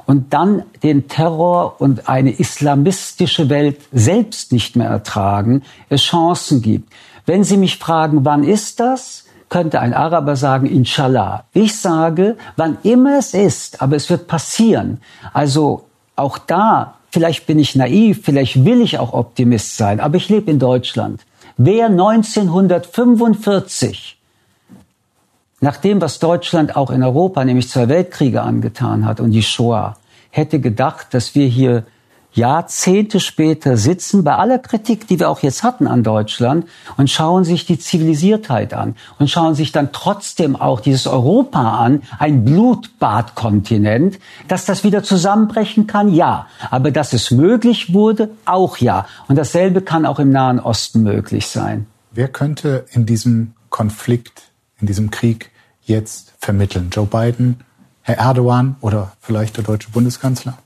[0.05, 6.91] und dann den Terror und eine islamistische Welt selbst nicht mehr ertragen, es Chancen gibt.
[7.25, 9.23] Wenn Sie mich fragen, wann ist das?
[9.53, 11.45] könnte ein Araber sagen, inshallah.
[11.53, 14.99] Ich sage, wann immer es ist, aber es wird passieren.
[15.31, 15.83] Also
[16.15, 20.49] auch da, vielleicht bin ich naiv, vielleicht will ich auch Optimist sein, aber ich lebe
[20.49, 21.21] in Deutschland.
[21.55, 24.17] Wer 1945
[25.63, 29.95] nach dem, was Deutschland auch in Europa, nämlich zwei Weltkriege angetan hat und die Shoah,
[30.29, 31.85] hätte gedacht, dass wir hier
[32.33, 37.45] Jahrzehnte später sitzen, bei aller Kritik, die wir auch jetzt hatten an Deutschland, und schauen
[37.45, 44.19] sich die Zivilisiertheit an und schauen sich dann trotzdem auch dieses Europa an, ein Blutbadkontinent,
[44.49, 46.47] dass das wieder zusammenbrechen kann, ja.
[46.71, 49.05] Aber dass es möglich wurde, auch ja.
[49.29, 51.85] Und dasselbe kann auch im Nahen Osten möglich sein.
[52.11, 54.41] Wer könnte in diesem Konflikt,
[54.81, 55.52] in diesem Krieg
[55.85, 56.89] jetzt vermitteln?
[56.91, 57.63] Joe Biden,
[58.01, 60.57] Herr Erdogan oder vielleicht der deutsche Bundeskanzler?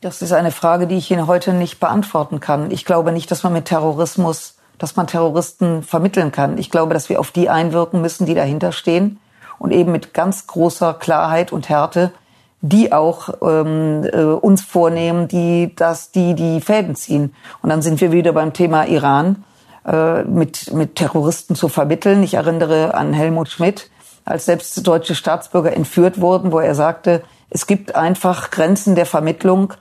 [0.00, 2.70] Das ist eine Frage, die ich Ihnen heute nicht beantworten kann.
[2.70, 6.56] Ich glaube nicht, dass man mit Terrorismus, dass man Terroristen vermitteln kann.
[6.58, 9.18] Ich glaube, dass wir auf die einwirken müssen, die dahinter stehen
[9.58, 12.12] und eben mit ganz großer Klarheit und Härte
[12.60, 17.34] die auch ähm, äh, uns vornehmen, die das, die die Fäden ziehen.
[17.62, 19.44] Und dann sind wir wieder beim Thema Iran
[19.88, 22.22] äh, mit mit Terroristen zu vermitteln.
[22.22, 23.90] Ich erinnere an Helmut Schmidt,
[24.26, 29.72] als selbst deutsche Staatsbürger entführt wurden, wo er sagte, es gibt einfach Grenzen der Vermittlung.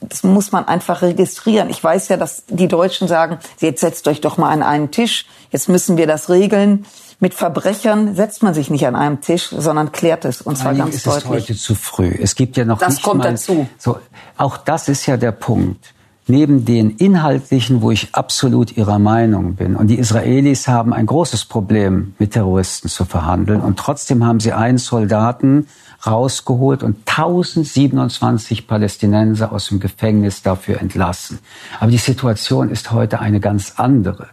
[0.00, 1.70] Das muss man einfach registrieren.
[1.70, 5.26] Ich weiß ja, dass die Deutschen sagen, jetzt setzt euch doch mal an einen Tisch.
[5.50, 6.84] Jetzt müssen wir das regeln.
[7.20, 10.96] Mit Verbrechern setzt man sich nicht an einem Tisch, sondern klärt es und zwar ganz
[10.96, 11.24] ist deutlich.
[11.24, 12.12] Es heute zu früh.
[12.20, 13.68] Es gibt ja noch das nicht kommt mal, dazu.
[13.78, 13.98] So,
[14.36, 15.94] auch das ist ja der Punkt
[16.28, 19.76] neben den inhaltlichen, wo ich absolut ihrer Meinung bin.
[19.76, 23.60] Und die Israelis haben ein großes Problem, mit Terroristen zu verhandeln.
[23.60, 25.68] Und trotzdem haben sie einen Soldaten
[26.06, 31.38] rausgeholt und 1027 Palästinenser aus dem Gefängnis dafür entlassen.
[31.80, 34.28] Aber die Situation ist heute eine ganz andere.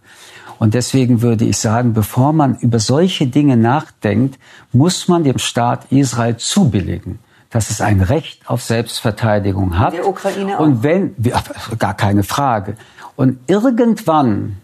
[0.58, 4.38] Und deswegen würde ich sagen, bevor man über solche Dinge nachdenkt,
[4.72, 7.18] muss man dem Staat Israel zubilligen
[7.54, 9.92] dass es ein Recht auf Selbstverteidigung hat.
[9.92, 10.60] Der Ukraine auch.
[10.60, 11.14] Und wenn,
[11.78, 12.76] gar keine Frage.
[13.14, 14.56] Und irgendwann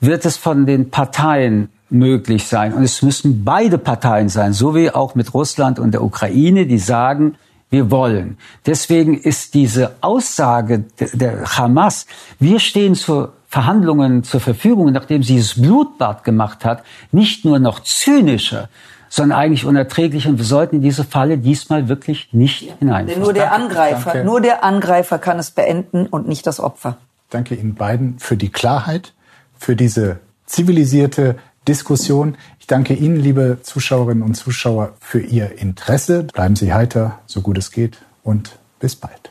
[0.00, 2.74] wird es von den Parteien möglich sein.
[2.74, 6.78] Und es müssen beide Parteien sein, so wie auch mit Russland und der Ukraine, die
[6.78, 7.36] sagen,
[7.70, 8.36] wir wollen.
[8.66, 12.06] Deswegen ist diese Aussage der Hamas,
[12.40, 16.82] wir stehen zur Verhandlungen zur Verfügung, nachdem sie das Blutbad gemacht hat,
[17.12, 18.68] nicht nur noch zynischer,
[19.14, 20.26] sondern eigentlich unerträglich.
[20.26, 23.06] Und wir sollten in diese Falle diesmal wirklich nicht hineinfallen.
[23.06, 24.24] Denn nur der Angreifer, Danke.
[24.24, 26.96] nur der Angreifer kann es beenden und nicht das Opfer.
[27.30, 29.12] Danke Ihnen beiden für die Klarheit,
[29.56, 31.36] für diese zivilisierte
[31.68, 32.36] Diskussion.
[32.58, 36.24] Ich danke Ihnen, liebe Zuschauerinnen und Zuschauer, für Ihr Interesse.
[36.24, 39.30] Bleiben Sie heiter, so gut es geht und bis bald.